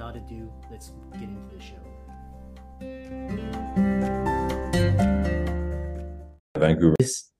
And 0.00 0.14
without 0.14 0.16
ado, 0.16 0.50
let's 0.70 0.92
get 1.12 1.22
into 1.22 1.54
the 1.54 1.60
show. 1.60 1.76
Vancouver. 6.56 6.94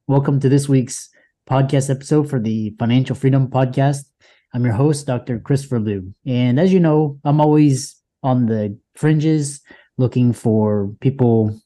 Welcome 0.07 0.41
to 0.41 0.49
this 0.49 0.69
week's 0.69 1.09
podcast 1.49 1.91
episode 1.91 2.29
for 2.29 2.39
the 2.39 2.75
Financial 2.79 3.17
Freedom 3.17 3.49
Podcast. 3.49 4.05
I'm 4.53 4.65
your 4.65 4.75
host, 4.75 5.07
Dr. 5.07 5.39
Christopher 5.39 5.81
Liu. 5.81 6.13
And 6.27 6.61
as 6.61 6.73
you 6.73 6.81
know, 6.81 7.19
I'm 7.25 7.41
always 7.41 7.97
on 8.23 8.47
the 8.47 8.79
fringes 8.95 9.61
looking 9.97 10.33
for 10.33 10.93
people 11.01 11.59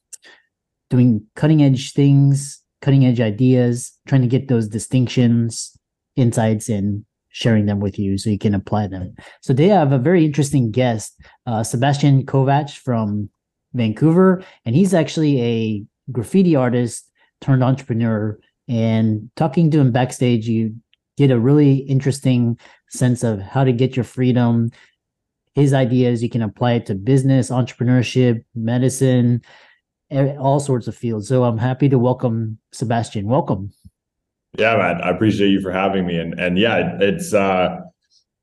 doing 0.89 1.25
cutting 1.35 1.61
edge 1.63 1.91
things, 1.91 2.61
cutting 2.81 3.05
edge 3.05 3.19
ideas, 3.19 3.91
trying 4.07 4.21
to 4.21 4.27
get 4.27 4.47
those 4.47 4.67
distinctions, 4.67 5.77
insights, 6.15 6.69
and 6.69 7.05
sharing 7.35 7.65
them 7.65 7.81
with 7.81 7.99
you 7.99 8.17
so 8.17 8.29
you 8.29 8.37
can 8.37 8.55
apply 8.55 8.87
them. 8.87 9.13
So 9.41 9.53
today 9.53 9.73
I 9.73 9.79
have 9.79 9.91
a 9.91 9.97
very 9.97 10.23
interesting 10.23 10.71
guest, 10.71 11.19
uh, 11.45 11.63
Sebastian 11.63 12.25
Kovacs 12.25 12.71
from 12.77 13.29
Vancouver, 13.73 14.41
and 14.63 14.73
he's 14.73 14.93
actually 14.93 15.41
a 15.41 15.83
graffiti 16.13 16.55
artist 16.55 17.11
turned 17.41 17.61
entrepreneur. 17.61 18.39
And 18.69 19.29
talking 19.35 19.69
to 19.71 19.81
him 19.81 19.91
backstage, 19.91 20.47
you 20.47 20.75
get 21.17 21.29
a 21.29 21.37
really 21.37 21.79
interesting 21.79 22.57
sense 22.87 23.21
of 23.21 23.41
how 23.41 23.65
to 23.65 23.73
get 23.73 23.97
your 23.97 24.05
freedom. 24.05 24.71
His 25.55 25.73
ideas, 25.73 26.23
you 26.23 26.29
can 26.29 26.41
apply 26.41 26.75
it 26.75 26.85
to 26.85 26.95
business, 26.95 27.49
entrepreneurship, 27.49 28.45
medicine, 28.55 29.41
all 30.09 30.61
sorts 30.61 30.87
of 30.87 30.95
fields. 30.95 31.27
So 31.27 31.43
I'm 31.43 31.57
happy 31.57 31.89
to 31.89 31.99
welcome 31.99 32.59
Sebastian. 32.71 33.27
Welcome. 33.27 33.73
Yeah, 34.57 34.77
man. 34.77 35.01
I 35.01 35.09
appreciate 35.09 35.49
you 35.49 35.61
for 35.61 35.71
having 35.71 36.05
me. 36.05 36.17
And 36.17 36.39
and 36.39 36.57
yeah, 36.57 36.97
it's 36.99 37.33
uh 37.33 37.77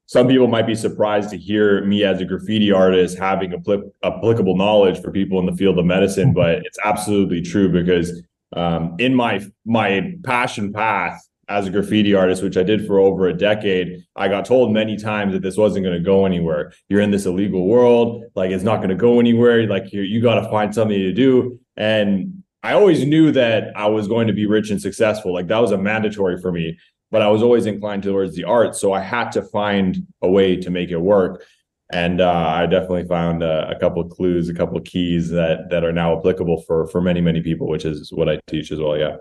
some 0.06 0.28
people 0.28 0.46
might 0.46 0.66
be 0.66 0.74
surprised 0.74 1.30
to 1.30 1.38
hear 1.38 1.84
me 1.86 2.04
as 2.04 2.20
a 2.20 2.26
graffiti 2.26 2.70
artist 2.70 3.18
having 3.18 3.52
applic- 3.52 3.90
applicable 4.04 4.56
knowledge 4.56 5.00
for 5.00 5.10
people 5.10 5.38
in 5.40 5.46
the 5.46 5.56
field 5.56 5.78
of 5.78 5.86
medicine, 5.86 6.34
but 6.34 6.56
it's 6.66 6.78
absolutely 6.84 7.40
true 7.40 7.70
because 7.70 8.22
um, 8.54 8.94
in 8.98 9.14
my 9.14 9.42
my 9.64 10.12
passion 10.24 10.70
path 10.72 11.18
as 11.48 11.66
a 11.66 11.70
graffiti 11.70 12.14
artist, 12.14 12.42
which 12.42 12.56
I 12.56 12.62
did 12.62 12.86
for 12.86 12.98
over 12.98 13.26
a 13.28 13.32
decade, 13.32 14.04
I 14.14 14.28
got 14.28 14.44
told 14.44 14.72
many 14.72 14.96
times 14.96 15.32
that 15.32 15.42
this 15.42 15.56
wasn't 15.56 15.84
going 15.84 15.96
to 15.96 16.04
go 16.04 16.26
anywhere. 16.26 16.72
You're 16.88 17.00
in 17.00 17.10
this 17.10 17.24
illegal 17.26 17.66
world, 17.66 18.24
like 18.34 18.50
it's 18.50 18.64
not 18.64 18.76
going 18.78 18.90
to 18.90 18.94
go 18.94 19.18
anywhere. 19.18 19.66
Like 19.66 19.92
you 19.92 20.02
you 20.02 20.20
got 20.20 20.40
to 20.40 20.50
find 20.50 20.74
something 20.74 20.98
to 20.98 21.12
do. 21.12 21.58
And 21.76 22.41
I 22.62 22.74
always 22.74 23.04
knew 23.04 23.32
that 23.32 23.76
I 23.76 23.86
was 23.86 24.06
going 24.08 24.26
to 24.28 24.32
be 24.32 24.46
rich 24.46 24.70
and 24.70 24.80
successful. 24.80 25.32
Like 25.32 25.48
that 25.48 25.58
was 25.58 25.72
a 25.72 25.78
mandatory 25.78 26.40
for 26.40 26.52
me, 26.52 26.78
but 27.10 27.22
I 27.22 27.28
was 27.28 27.42
always 27.42 27.66
inclined 27.66 28.02
towards 28.02 28.36
the 28.36 28.44
arts. 28.44 28.80
So 28.80 28.92
I 28.92 29.00
had 29.00 29.32
to 29.32 29.42
find 29.42 30.06
a 30.22 30.30
way 30.30 30.56
to 30.56 30.70
make 30.70 30.90
it 30.90 30.98
work. 30.98 31.44
And 31.92 32.20
uh, 32.20 32.30
I 32.30 32.66
definitely 32.66 33.04
found 33.04 33.42
a 33.42 33.78
couple 33.78 34.00
of 34.00 34.10
clues, 34.10 34.48
a 34.48 34.54
couple 34.54 34.78
of 34.78 34.84
keys 34.84 35.28
that 35.30 35.68
that 35.68 35.84
are 35.84 35.92
now 35.92 36.16
applicable 36.16 36.62
for 36.62 36.86
for 36.86 37.02
many 37.02 37.20
many 37.20 37.42
people, 37.42 37.68
which 37.68 37.84
is 37.84 38.10
what 38.12 38.30
I 38.30 38.40
teach 38.46 38.72
as 38.72 38.78
well. 38.78 38.96
Yeah. 38.96 39.16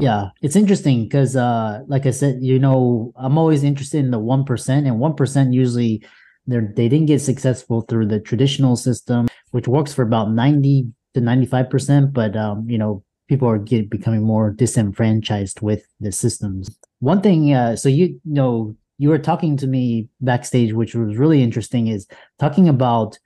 Yeah, 0.00 0.30
it's 0.42 0.56
interesting 0.56 1.04
because, 1.04 1.36
uh, 1.36 1.82
like 1.86 2.04
I 2.04 2.10
said, 2.10 2.38
you 2.42 2.58
know, 2.58 3.12
I'm 3.14 3.38
always 3.38 3.62
interested 3.62 4.04
in 4.04 4.10
the 4.10 4.18
one 4.18 4.44
percent, 4.44 4.88
and 4.88 4.98
one 4.98 5.14
percent 5.14 5.54
usually 5.54 6.04
they 6.48 6.58
they 6.58 6.88
didn't 6.88 7.06
get 7.06 7.20
successful 7.20 7.82
through 7.82 8.08
the 8.08 8.18
traditional 8.18 8.74
system, 8.74 9.28
which 9.52 9.68
works 9.68 9.94
for 9.94 10.02
about 10.02 10.32
ninety 10.32 10.88
to 11.14 11.20
ninety 11.20 11.46
five 11.46 11.70
percent. 11.70 12.12
But 12.12 12.36
um, 12.36 12.68
you 12.68 12.78
know, 12.78 13.02
people 13.28 13.48
are 13.48 13.58
get, 13.58 13.90
becoming 13.90 14.22
more 14.22 14.50
disenfranchised 14.50 15.60
with 15.60 15.86
the 16.00 16.12
systems. 16.12 16.76
One 17.00 17.20
thing, 17.20 17.52
uh, 17.54 17.76
so 17.76 17.88
you, 17.88 18.06
you 18.06 18.20
know, 18.24 18.76
you 18.98 19.08
were 19.08 19.18
talking 19.18 19.56
to 19.58 19.66
me 19.66 20.08
backstage, 20.20 20.72
which 20.72 20.94
was 20.94 21.16
really 21.16 21.42
interesting, 21.42 21.88
is 21.88 22.06
talking 22.38 22.68
about 22.68 23.18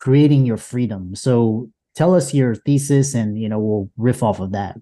creating 0.00 0.44
your 0.44 0.56
freedom. 0.56 1.14
So 1.14 1.70
tell 1.94 2.14
us 2.14 2.34
your 2.34 2.54
thesis, 2.54 3.14
and 3.14 3.38
you 3.38 3.48
know, 3.48 3.58
we'll 3.58 3.90
riff 3.96 4.22
off 4.22 4.40
of 4.40 4.52
that 4.52 4.76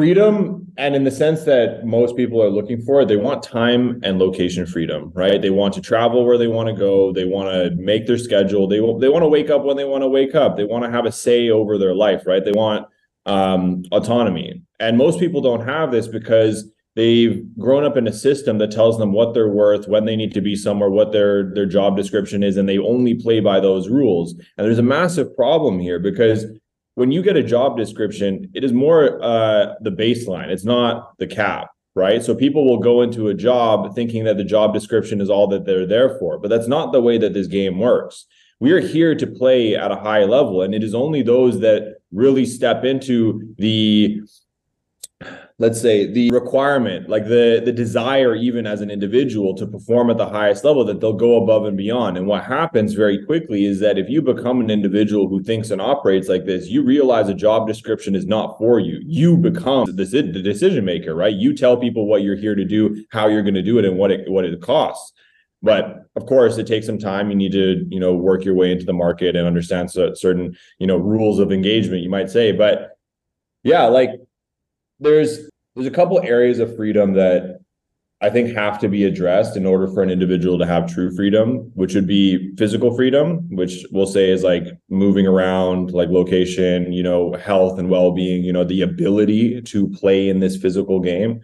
freedom 0.00 0.66
and 0.78 0.96
in 0.96 1.04
the 1.04 1.10
sense 1.10 1.44
that 1.44 1.84
most 1.84 2.16
people 2.16 2.42
are 2.42 2.48
looking 2.48 2.80
for 2.80 3.04
they 3.04 3.16
want 3.16 3.42
time 3.42 4.00
and 4.02 4.18
location 4.18 4.64
freedom 4.64 5.12
right? 5.14 5.42
They 5.42 5.50
want 5.50 5.74
to 5.74 5.82
travel 5.82 6.24
where 6.24 6.38
they 6.38 6.46
want 6.46 6.68
to 6.68 6.74
go 6.74 7.12
they 7.12 7.26
want 7.26 7.50
to 7.50 7.76
make 7.76 8.06
their 8.06 8.16
schedule 8.16 8.66
they, 8.66 8.78
they 8.78 9.10
want 9.10 9.22
to 9.22 9.28
wake 9.28 9.50
up 9.50 9.62
when 9.62 9.76
they 9.76 9.84
want 9.84 10.02
to 10.02 10.08
wake 10.08 10.34
up 10.34 10.56
they 10.56 10.64
want 10.64 10.84
to 10.84 10.90
have 10.90 11.04
a 11.04 11.12
say 11.12 11.50
over 11.50 11.76
their 11.76 11.94
life 11.94 12.22
right? 12.26 12.46
They 12.46 12.52
want 12.52 12.86
um, 13.26 13.82
autonomy. 13.92 14.62
And 14.78 14.96
most 14.96 15.20
people 15.20 15.42
don't 15.42 15.66
have 15.66 15.92
this 15.92 16.08
because 16.08 16.64
they've 16.96 17.44
grown 17.58 17.84
up 17.84 17.98
in 17.98 18.08
a 18.08 18.12
system 18.12 18.56
that 18.58 18.70
tells 18.70 18.96
them 18.96 19.12
what 19.12 19.34
they're 19.34 19.50
worth 19.50 19.86
when 19.86 20.06
they 20.06 20.16
need 20.16 20.32
to 20.32 20.40
be 20.40 20.56
somewhere 20.56 20.88
what 20.88 21.12
their 21.12 21.52
their 21.54 21.66
job 21.66 21.94
description 21.94 22.42
is 22.42 22.56
and 22.56 22.66
they 22.66 22.78
only 22.78 23.14
play 23.14 23.40
by 23.40 23.60
those 23.60 23.90
rules. 23.90 24.32
And 24.56 24.66
there's 24.66 24.78
a 24.78 24.82
massive 24.82 25.36
problem 25.36 25.78
here 25.78 25.98
because 25.98 26.46
when 27.00 27.10
you 27.10 27.22
get 27.22 27.34
a 27.34 27.42
job 27.42 27.78
description, 27.78 28.50
it 28.52 28.62
is 28.62 28.74
more 28.74 29.18
uh, 29.24 29.72
the 29.80 29.90
baseline. 29.90 30.48
It's 30.48 30.66
not 30.66 31.16
the 31.16 31.26
cap, 31.26 31.70
right? 31.94 32.22
So 32.22 32.34
people 32.34 32.66
will 32.66 32.76
go 32.76 33.00
into 33.00 33.28
a 33.28 33.34
job 33.34 33.94
thinking 33.94 34.24
that 34.24 34.36
the 34.36 34.44
job 34.44 34.74
description 34.74 35.18
is 35.18 35.30
all 35.30 35.46
that 35.46 35.64
they're 35.64 35.86
there 35.86 36.18
for, 36.18 36.38
but 36.38 36.48
that's 36.48 36.68
not 36.68 36.92
the 36.92 37.00
way 37.00 37.16
that 37.16 37.32
this 37.32 37.46
game 37.46 37.78
works. 37.78 38.26
We 38.58 38.72
are 38.72 38.80
here 38.80 39.14
to 39.14 39.26
play 39.26 39.74
at 39.76 39.90
a 39.90 39.96
high 39.96 40.24
level, 40.24 40.60
and 40.60 40.74
it 40.74 40.84
is 40.84 40.94
only 40.94 41.22
those 41.22 41.60
that 41.60 42.00
really 42.12 42.44
step 42.44 42.84
into 42.84 43.54
the 43.56 44.20
let's 45.60 45.78
say 45.78 46.10
the 46.10 46.30
requirement 46.30 47.08
like 47.10 47.24
the 47.24 47.60
the 47.62 47.70
desire 47.70 48.34
even 48.34 48.66
as 48.66 48.80
an 48.80 48.90
individual 48.90 49.54
to 49.54 49.66
perform 49.66 50.08
at 50.10 50.16
the 50.16 50.28
highest 50.28 50.64
level 50.64 50.86
that 50.86 51.00
they'll 51.00 51.12
go 51.12 51.36
above 51.36 51.66
and 51.66 51.76
beyond. 51.76 52.16
And 52.16 52.26
what 52.26 52.44
happens 52.44 52.94
very 52.94 53.24
quickly 53.24 53.66
is 53.66 53.78
that 53.80 53.98
if 53.98 54.08
you 54.08 54.22
become 54.22 54.60
an 54.60 54.70
individual 54.70 55.28
who 55.28 55.42
thinks 55.42 55.70
and 55.70 55.80
operates 55.80 56.28
like 56.28 56.46
this 56.46 56.68
you 56.68 56.82
realize 56.82 57.28
a 57.28 57.34
job 57.34 57.68
description 57.68 58.14
is 58.16 58.26
not 58.26 58.56
for 58.58 58.80
you. 58.80 59.00
You 59.04 59.36
become 59.36 59.84
the, 59.84 60.04
the 60.04 60.42
decision 60.42 60.84
maker 60.84 61.14
right? 61.14 61.34
You 61.34 61.54
tell 61.54 61.76
people 61.76 62.06
what 62.06 62.22
you're 62.22 62.36
here 62.36 62.54
to 62.54 62.64
do 62.64 63.04
how 63.12 63.28
you're 63.28 63.42
going 63.42 63.54
to 63.54 63.62
do 63.62 63.78
it 63.78 63.84
and 63.84 63.98
what 63.98 64.10
it 64.10 64.30
what 64.30 64.46
it 64.46 64.60
costs. 64.62 65.12
But 65.62 66.06
of 66.16 66.24
course 66.24 66.56
it 66.56 66.66
takes 66.66 66.86
some 66.86 66.98
time. 66.98 67.28
You 67.28 67.36
need 67.36 67.52
to 67.52 67.86
you 67.90 68.00
know 68.00 68.14
work 68.14 68.46
your 68.46 68.54
way 68.54 68.72
into 68.72 68.86
the 68.86 68.94
market 68.94 69.36
and 69.36 69.46
understand 69.46 69.90
certain 69.90 70.56
you 70.78 70.86
know 70.86 70.96
rules 70.96 71.38
of 71.38 71.52
engagement 71.52 72.02
you 72.02 72.08
might 72.08 72.30
say. 72.30 72.50
But 72.50 72.96
yeah 73.62 73.84
like 73.84 74.12
there's 75.00 75.49
there's 75.74 75.86
a 75.86 75.90
couple 75.90 76.20
areas 76.20 76.58
of 76.58 76.74
freedom 76.76 77.14
that 77.14 77.60
I 78.22 78.28
think 78.28 78.54
have 78.54 78.78
to 78.80 78.88
be 78.88 79.04
addressed 79.04 79.56
in 79.56 79.64
order 79.64 79.88
for 79.88 80.02
an 80.02 80.10
individual 80.10 80.58
to 80.58 80.66
have 80.66 80.92
true 80.92 81.14
freedom, 81.14 81.70
which 81.74 81.94
would 81.94 82.06
be 82.06 82.54
physical 82.56 82.94
freedom, 82.94 83.48
which 83.50 83.86
we'll 83.92 84.06
say 84.06 84.28
is 84.30 84.42
like 84.42 84.64
moving 84.90 85.26
around, 85.26 85.92
like 85.92 86.10
location, 86.10 86.92
you 86.92 87.02
know, 87.02 87.32
health 87.34 87.78
and 87.78 87.88
well-being, 87.88 88.44
you 88.44 88.52
know, 88.52 88.64
the 88.64 88.82
ability 88.82 89.62
to 89.62 89.88
play 89.88 90.28
in 90.28 90.40
this 90.40 90.58
physical 90.58 91.00
game. 91.00 91.40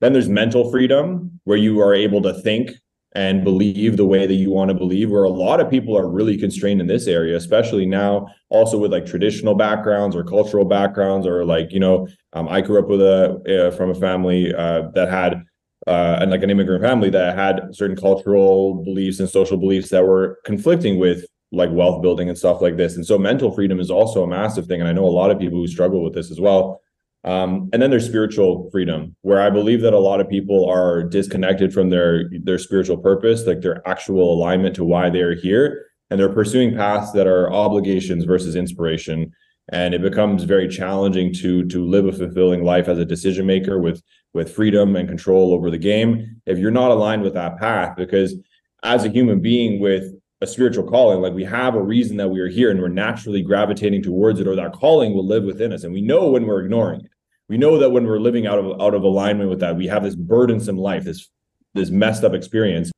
Then 0.00 0.12
there's 0.12 0.28
mental 0.28 0.68
freedom, 0.70 1.38
where 1.44 1.58
you 1.58 1.80
are 1.80 1.94
able 1.94 2.22
to 2.22 2.34
think 2.34 2.72
and 3.12 3.42
believe 3.42 3.96
the 3.96 4.06
way 4.06 4.26
that 4.26 4.34
you 4.34 4.50
want 4.50 4.68
to 4.68 4.74
believe 4.74 5.10
where 5.10 5.24
a 5.24 5.28
lot 5.28 5.60
of 5.60 5.68
people 5.68 5.96
are 5.96 6.08
really 6.08 6.36
constrained 6.36 6.80
in 6.80 6.86
this 6.86 7.06
area 7.06 7.36
especially 7.36 7.84
now 7.84 8.26
also 8.50 8.78
with 8.78 8.92
like 8.92 9.04
traditional 9.04 9.54
backgrounds 9.54 10.14
or 10.14 10.22
cultural 10.22 10.64
backgrounds 10.64 11.26
or 11.26 11.44
like 11.44 11.72
you 11.72 11.80
know 11.80 12.06
um, 12.34 12.48
i 12.48 12.60
grew 12.60 12.78
up 12.78 12.88
with 12.88 13.00
a 13.00 13.68
uh, 13.68 13.76
from 13.76 13.90
a 13.90 13.94
family 13.94 14.54
uh, 14.54 14.82
that 14.94 15.08
had 15.08 15.42
uh, 15.86 16.18
and 16.20 16.30
like 16.30 16.42
an 16.42 16.50
immigrant 16.50 16.82
family 16.82 17.10
that 17.10 17.36
had 17.36 17.74
certain 17.74 17.96
cultural 17.96 18.84
beliefs 18.84 19.18
and 19.18 19.28
social 19.28 19.56
beliefs 19.56 19.88
that 19.88 20.04
were 20.04 20.38
conflicting 20.44 20.98
with 20.98 21.24
like 21.52 21.70
wealth 21.72 22.02
building 22.02 22.28
and 22.28 22.38
stuff 22.38 22.60
like 22.60 22.76
this. 22.76 22.96
And 22.96 23.04
so 23.04 23.18
mental 23.18 23.50
freedom 23.50 23.80
is 23.80 23.90
also 23.90 24.22
a 24.22 24.26
massive 24.26 24.66
thing 24.66 24.80
and 24.80 24.88
i 24.88 24.92
know 24.92 25.06
a 25.06 25.08
lot 25.08 25.30
of 25.30 25.38
people 25.38 25.58
who 25.58 25.66
struggle 25.66 26.04
with 26.04 26.14
this 26.14 26.30
as 26.30 26.40
well 26.40 26.80
um, 27.24 27.68
and 27.72 27.82
then 27.82 27.90
there's 27.90 28.06
spiritual 28.06 28.70
freedom, 28.70 29.14
where 29.22 29.42
I 29.42 29.50
believe 29.50 29.82
that 29.82 29.92
a 29.92 29.98
lot 29.98 30.20
of 30.20 30.28
people 30.28 30.68
are 30.68 31.02
disconnected 31.02 31.72
from 31.72 31.90
their 31.90 32.30
their 32.42 32.58
spiritual 32.58 32.96
purpose, 32.96 33.46
like 33.46 33.60
their 33.60 33.86
actual 33.86 34.32
alignment 34.32 34.74
to 34.76 34.84
why 34.84 35.10
they 35.10 35.20
are 35.20 35.34
here, 35.34 35.86
and 36.08 36.18
they're 36.18 36.32
pursuing 36.32 36.74
paths 36.74 37.12
that 37.12 37.26
are 37.26 37.52
obligations 37.52 38.24
versus 38.24 38.56
inspiration. 38.56 39.32
And 39.72 39.94
it 39.94 40.02
becomes 40.02 40.44
very 40.44 40.66
challenging 40.66 41.32
to 41.34 41.64
to 41.66 41.86
live 41.86 42.06
a 42.06 42.12
fulfilling 42.12 42.64
life 42.64 42.88
as 42.88 42.98
a 42.98 43.04
decision 43.04 43.46
maker 43.46 43.78
with 43.78 44.02
with 44.32 44.54
freedom 44.54 44.96
and 44.96 45.08
control 45.08 45.52
over 45.52 45.70
the 45.70 45.78
game 45.78 46.40
if 46.46 46.58
you're 46.58 46.70
not 46.70 46.90
aligned 46.90 47.22
with 47.22 47.34
that 47.34 47.58
path. 47.58 47.96
Because 47.96 48.34
as 48.82 49.04
a 49.04 49.10
human 49.10 49.40
being 49.40 49.78
with 49.78 50.14
a 50.40 50.46
spiritual 50.46 50.88
calling. 50.88 51.20
Like 51.20 51.34
we 51.34 51.44
have 51.44 51.74
a 51.74 51.82
reason 51.82 52.16
that 52.16 52.28
we 52.28 52.40
are 52.40 52.48
here 52.48 52.70
and 52.70 52.80
we're 52.80 52.88
naturally 52.88 53.42
gravitating 53.42 54.02
towards 54.02 54.40
it, 54.40 54.46
or 54.46 54.56
that 54.56 54.72
calling 54.72 55.14
will 55.14 55.26
live 55.26 55.44
within 55.44 55.72
us. 55.72 55.84
And 55.84 55.92
we 55.92 56.00
know 56.00 56.30
when 56.30 56.46
we're 56.46 56.62
ignoring 56.62 57.00
it. 57.00 57.10
We 57.48 57.58
know 57.58 57.78
that 57.78 57.90
when 57.90 58.06
we're 58.06 58.20
living 58.20 58.46
out 58.46 58.58
of 58.58 58.80
out 58.80 58.94
of 58.94 59.02
alignment 59.02 59.50
with 59.50 59.60
that, 59.60 59.76
we 59.76 59.86
have 59.88 60.04
this 60.04 60.14
burdensome 60.14 60.78
life, 60.78 61.04
this 61.04 61.28
this 61.74 61.90
messed 61.90 62.24
up 62.24 62.32
experience. 62.32 62.90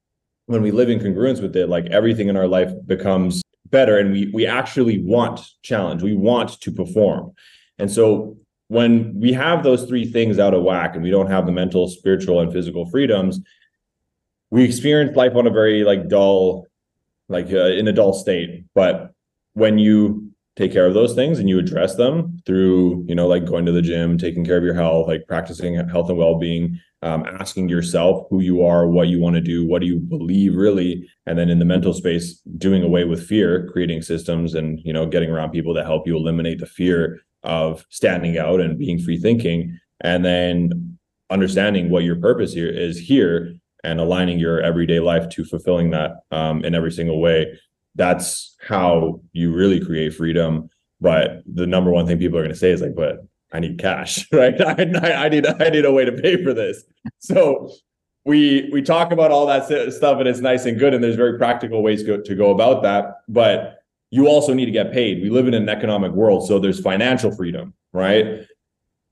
When 0.46 0.62
we 0.62 0.70
live 0.70 0.90
in 0.90 0.98
congruence 0.98 1.40
with 1.40 1.56
it, 1.56 1.68
like 1.68 1.86
everything 1.86 2.28
in 2.28 2.36
our 2.36 2.48
life 2.48 2.70
becomes 2.86 3.42
better 3.70 3.98
and 3.98 4.12
we 4.12 4.30
we 4.32 4.46
actually 4.46 5.02
want 5.02 5.40
challenge. 5.62 6.02
We 6.02 6.14
want 6.14 6.60
to 6.60 6.70
perform. 6.70 7.32
And 7.78 7.90
so 7.90 8.36
when 8.68 9.18
we 9.18 9.32
have 9.32 9.62
those 9.62 9.84
three 9.84 10.04
things 10.04 10.38
out 10.38 10.54
of 10.54 10.62
whack 10.62 10.94
and 10.94 11.02
we 11.02 11.10
don't 11.10 11.30
have 11.30 11.46
the 11.46 11.52
mental, 11.52 11.88
spiritual, 11.88 12.40
and 12.40 12.52
physical 12.52 12.88
freedoms, 12.88 13.40
we 14.50 14.64
experience 14.64 15.16
life 15.16 15.34
on 15.34 15.46
a 15.46 15.50
very 15.50 15.82
like 15.84 16.08
dull 16.08 16.66
like 17.28 17.52
uh, 17.52 17.72
in 17.72 17.88
a 17.88 17.92
dull 17.92 18.12
state. 18.12 18.64
But 18.74 19.12
when 19.54 19.78
you 19.78 20.32
take 20.56 20.72
care 20.72 20.86
of 20.86 20.94
those 20.94 21.14
things 21.14 21.38
and 21.38 21.48
you 21.48 21.58
address 21.58 21.96
them 21.96 22.38
through, 22.44 23.04
you 23.08 23.14
know, 23.14 23.26
like 23.26 23.46
going 23.46 23.64
to 23.64 23.72
the 23.72 23.82
gym, 23.82 24.18
taking 24.18 24.44
care 24.44 24.58
of 24.58 24.64
your 24.64 24.74
health, 24.74 25.08
like 25.08 25.26
practicing 25.26 25.74
health 25.88 26.10
and 26.10 26.18
well 26.18 26.38
being, 26.38 26.78
um, 27.00 27.24
asking 27.40 27.68
yourself 27.68 28.26
who 28.30 28.40
you 28.40 28.64
are, 28.64 28.86
what 28.86 29.08
you 29.08 29.18
want 29.20 29.34
to 29.34 29.40
do, 29.40 29.66
what 29.66 29.80
do 29.80 29.86
you 29.86 29.98
believe 29.98 30.54
really, 30.54 31.08
and 31.26 31.38
then 31.38 31.48
in 31.48 31.58
the 31.58 31.64
mental 31.64 31.92
space, 31.92 32.40
doing 32.58 32.82
away 32.82 33.04
with 33.04 33.26
fear, 33.26 33.68
creating 33.72 34.02
systems, 34.02 34.54
and 34.54 34.78
you 34.84 34.92
know, 34.92 35.06
getting 35.06 35.30
around 35.30 35.50
people 35.50 35.74
to 35.74 35.84
help 35.84 36.06
you 36.06 36.16
eliminate 36.16 36.60
the 36.60 36.66
fear 36.66 37.20
of 37.42 37.84
standing 37.88 38.38
out 38.38 38.60
and 38.60 38.78
being 38.78 39.00
free 39.00 39.18
thinking, 39.18 39.78
and 40.00 40.24
then 40.24 40.98
understanding 41.30 41.90
what 41.90 42.04
your 42.04 42.16
purpose 42.16 42.52
here 42.52 42.68
is 42.68 42.98
here 42.98 43.54
and 43.84 44.00
aligning 44.00 44.38
your 44.38 44.60
everyday 44.60 45.00
life 45.00 45.28
to 45.30 45.44
fulfilling 45.44 45.90
that 45.90 46.22
um, 46.30 46.64
in 46.64 46.74
every 46.74 46.92
single 46.92 47.20
way. 47.20 47.58
That's 47.94 48.56
how 48.66 49.20
you 49.32 49.52
really 49.52 49.84
create 49.84 50.14
freedom. 50.14 50.68
But 51.00 51.42
the 51.46 51.66
number 51.66 51.90
one 51.90 52.06
thing 52.06 52.18
people 52.18 52.38
are 52.38 52.42
going 52.42 52.52
to 52.52 52.58
say 52.58 52.70
is 52.70 52.80
like, 52.80 52.94
"But 52.94 53.26
I 53.52 53.60
need 53.60 53.78
cash, 53.78 54.26
right? 54.32 54.58
I, 54.60 55.24
I, 55.24 55.28
need 55.28 55.46
I 55.46 55.68
need 55.68 55.84
a 55.84 55.92
way 55.92 56.04
to 56.04 56.12
pay 56.12 56.42
for 56.42 56.54
this." 56.54 56.84
So 57.18 57.70
we 58.24 58.70
we 58.72 58.82
talk 58.82 59.12
about 59.12 59.30
all 59.30 59.46
that 59.46 59.64
stuff, 59.92 60.18
and 60.18 60.28
it's 60.28 60.40
nice 60.40 60.64
and 60.64 60.78
good, 60.78 60.94
and 60.94 61.02
there's 61.02 61.16
very 61.16 61.38
practical 61.38 61.82
ways 61.82 62.02
go, 62.02 62.20
to 62.20 62.34
go 62.34 62.50
about 62.50 62.82
that. 62.82 63.16
But 63.28 63.78
you 64.10 64.28
also 64.28 64.54
need 64.54 64.66
to 64.66 64.72
get 64.72 64.92
paid. 64.92 65.22
We 65.22 65.30
live 65.30 65.48
in 65.48 65.54
an 65.54 65.68
economic 65.68 66.12
world, 66.12 66.46
so 66.46 66.58
there's 66.58 66.80
financial 66.80 67.34
freedom, 67.34 67.74
right? 67.92 68.46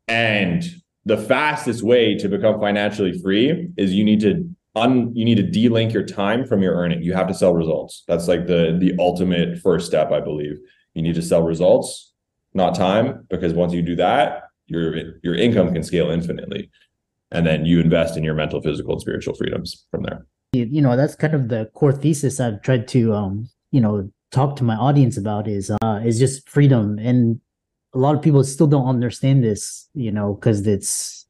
And 0.06 0.64
the 1.06 1.16
fastest 1.16 1.82
way 1.82 2.16
to 2.16 2.28
become 2.28 2.60
financially 2.60 3.18
free 3.18 3.70
is 3.76 3.94
you 3.94 4.04
need 4.04 4.20
to 4.20 4.48
un 4.80 5.14
you 5.14 5.24
need 5.24 5.36
to 5.36 5.42
delink 5.42 5.92
your 5.92 6.04
time 6.04 6.46
from 6.46 6.62
your 6.62 6.74
earning. 6.74 7.02
You 7.02 7.12
have 7.14 7.28
to 7.28 7.34
sell 7.34 7.54
results. 7.54 8.04
That's 8.08 8.28
like 8.28 8.46
the 8.46 8.76
the 8.78 8.94
ultimate 8.98 9.58
first 9.58 9.86
step, 9.86 10.10
I 10.10 10.20
believe. 10.20 10.58
You 10.94 11.02
need 11.02 11.14
to 11.14 11.22
sell 11.22 11.42
results, 11.42 12.12
not 12.54 12.74
time, 12.74 13.26
because 13.30 13.52
once 13.54 13.72
you 13.72 13.82
do 13.82 13.96
that, 13.96 14.44
your 14.66 15.18
your 15.22 15.34
income 15.34 15.72
can 15.72 15.82
scale 15.82 16.10
infinitely. 16.10 16.70
And 17.32 17.46
then 17.46 17.64
you 17.64 17.78
invest 17.78 18.16
in 18.16 18.24
your 18.24 18.34
mental, 18.34 18.60
physical, 18.60 18.94
and 18.94 19.00
spiritual 19.00 19.34
freedoms 19.34 19.86
from 19.90 20.02
there. 20.02 20.26
You 20.52 20.82
know, 20.82 20.96
that's 20.96 21.14
kind 21.14 21.34
of 21.34 21.48
the 21.48 21.70
core 21.74 21.92
thesis 21.92 22.40
I've 22.40 22.60
tried 22.62 22.88
to 22.88 23.14
um, 23.14 23.48
you 23.70 23.80
know, 23.80 24.10
talk 24.32 24.56
to 24.56 24.64
my 24.64 24.76
audience 24.76 25.16
about 25.16 25.48
is 25.48 25.70
uh 25.82 26.00
is 26.04 26.18
just 26.18 26.48
freedom. 26.48 26.98
And 26.98 27.40
a 27.94 27.98
lot 27.98 28.14
of 28.14 28.22
people 28.22 28.42
still 28.44 28.66
don't 28.66 28.86
understand 28.86 29.42
this, 29.42 29.88
you 29.94 30.10
know, 30.10 30.34
because 30.34 30.66
it's 30.66 31.26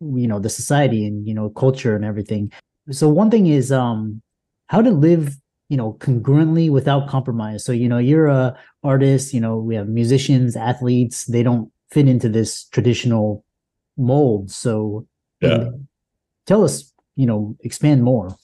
you 0.00 0.26
know 0.26 0.38
the 0.38 0.48
society 0.48 1.06
and 1.06 1.26
you 1.26 1.34
know 1.34 1.50
culture 1.50 1.94
and 1.94 2.04
everything 2.04 2.50
so 2.90 3.08
one 3.08 3.30
thing 3.30 3.46
is 3.46 3.72
um 3.72 4.22
how 4.66 4.82
to 4.82 4.90
live 4.90 5.36
you 5.68 5.76
know 5.76 5.94
congruently 6.00 6.70
without 6.70 7.08
compromise. 7.08 7.64
So 7.64 7.72
you 7.72 7.88
know 7.88 7.98
you're 7.98 8.26
a 8.26 8.56
artist 8.82 9.32
you 9.34 9.40
know 9.40 9.56
we 9.56 9.74
have 9.74 9.88
musicians 9.88 10.56
athletes 10.56 11.26
they 11.26 11.42
don't 11.42 11.70
fit 11.90 12.08
into 12.08 12.28
this 12.28 12.64
traditional 12.66 13.44
mold. 13.96 14.50
So 14.50 15.06
yeah. 15.40 15.70
tell 16.46 16.64
us 16.64 16.92
you 17.16 17.26
know 17.26 17.56
expand 17.60 18.02
more. 18.02 18.36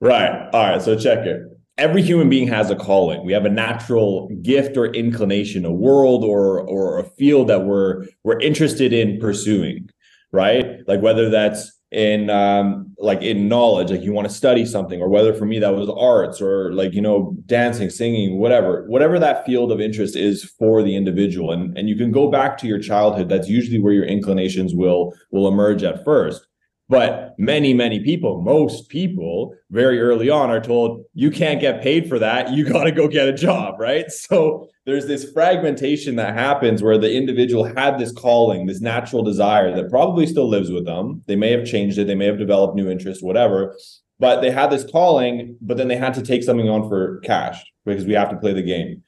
Right. 0.00 0.48
All 0.52 0.70
right. 0.70 0.82
So 0.82 0.96
check 0.96 1.26
it. 1.26 1.42
Every 1.76 2.02
human 2.02 2.28
being 2.28 2.48
has 2.48 2.70
a 2.70 2.76
calling. 2.76 3.24
We 3.24 3.32
have 3.32 3.46
a 3.46 3.50
natural 3.50 4.28
gift 4.42 4.76
or 4.76 4.86
inclination 4.92 5.64
a 5.64 5.72
world 5.72 6.24
or 6.24 6.60
or 6.60 6.98
a 6.98 7.04
field 7.04 7.48
that 7.48 7.64
we're 7.64 8.06
we're 8.24 8.40
interested 8.40 8.92
in 8.92 9.18
pursuing 9.18 9.88
right? 10.32 10.86
Like 10.86 11.00
whether 11.00 11.30
that's 11.30 11.72
in 11.92 12.30
um 12.30 12.94
like 12.98 13.20
in 13.20 13.48
knowledge 13.48 13.90
like 13.90 14.02
you 14.02 14.12
want 14.12 14.28
to 14.28 14.32
study 14.32 14.64
something 14.64 15.02
or 15.02 15.08
whether 15.08 15.34
for 15.34 15.44
me 15.44 15.58
that 15.58 15.74
was 15.74 15.88
arts 15.88 16.40
or 16.40 16.72
like 16.72 16.92
you 16.94 17.00
know 17.00 17.36
dancing 17.46 17.90
singing 17.90 18.38
whatever 18.38 18.84
whatever 18.86 19.18
that 19.18 19.44
field 19.44 19.72
of 19.72 19.80
interest 19.80 20.14
is 20.14 20.44
for 20.44 20.82
the 20.82 20.94
individual. 20.94 21.50
And 21.50 21.76
and 21.76 21.88
you 21.88 21.96
can 21.96 22.12
go 22.12 22.30
back 22.30 22.56
to 22.58 22.68
your 22.68 22.78
childhood 22.78 23.28
that's 23.28 23.48
usually 23.48 23.80
where 23.80 23.92
your 23.92 24.04
inclinations 24.04 24.74
will 24.74 25.14
will 25.32 25.48
emerge 25.48 25.82
at 25.82 26.04
first 26.04 26.46
but 26.90 27.36
many, 27.38 27.72
many 27.72 28.00
people, 28.00 28.42
most 28.42 28.88
people, 28.88 29.54
very 29.70 30.00
early 30.00 30.28
on 30.28 30.50
are 30.50 30.60
told, 30.60 31.04
you 31.14 31.30
can't 31.30 31.60
get 31.60 31.82
paid 31.82 32.08
for 32.08 32.18
that. 32.18 32.50
You 32.50 32.64
got 32.72 32.84
to 32.84 32.92
go 32.92 33.06
get 33.06 33.28
a 33.28 33.32
job, 33.32 33.78
right? 33.78 34.10
So 34.10 34.68
there's 34.86 35.06
this 35.06 35.30
fragmentation 35.32 36.16
that 36.16 36.34
happens 36.34 36.82
where 36.82 36.98
the 36.98 37.14
individual 37.14 37.62
had 37.62 37.98
this 37.98 38.10
calling, 38.10 38.66
this 38.66 38.80
natural 38.80 39.22
desire 39.22 39.74
that 39.76 39.88
probably 39.88 40.26
still 40.26 40.48
lives 40.48 40.70
with 40.72 40.84
them. 40.84 41.22
They 41.26 41.36
may 41.36 41.52
have 41.52 41.64
changed 41.64 41.96
it, 41.96 42.08
they 42.08 42.16
may 42.16 42.26
have 42.26 42.38
developed 42.38 42.74
new 42.74 42.90
interests, 42.90 43.22
whatever. 43.22 43.76
But 44.18 44.40
they 44.40 44.50
had 44.50 44.70
this 44.70 44.84
calling, 44.90 45.56
but 45.60 45.76
then 45.76 45.86
they 45.86 45.96
had 45.96 46.14
to 46.14 46.22
take 46.22 46.42
something 46.42 46.68
on 46.68 46.88
for 46.88 47.20
cash 47.20 47.62
because 47.84 48.04
we 48.04 48.14
have 48.14 48.30
to 48.30 48.36
play 48.36 48.52
the 48.52 48.62
game 48.62 49.04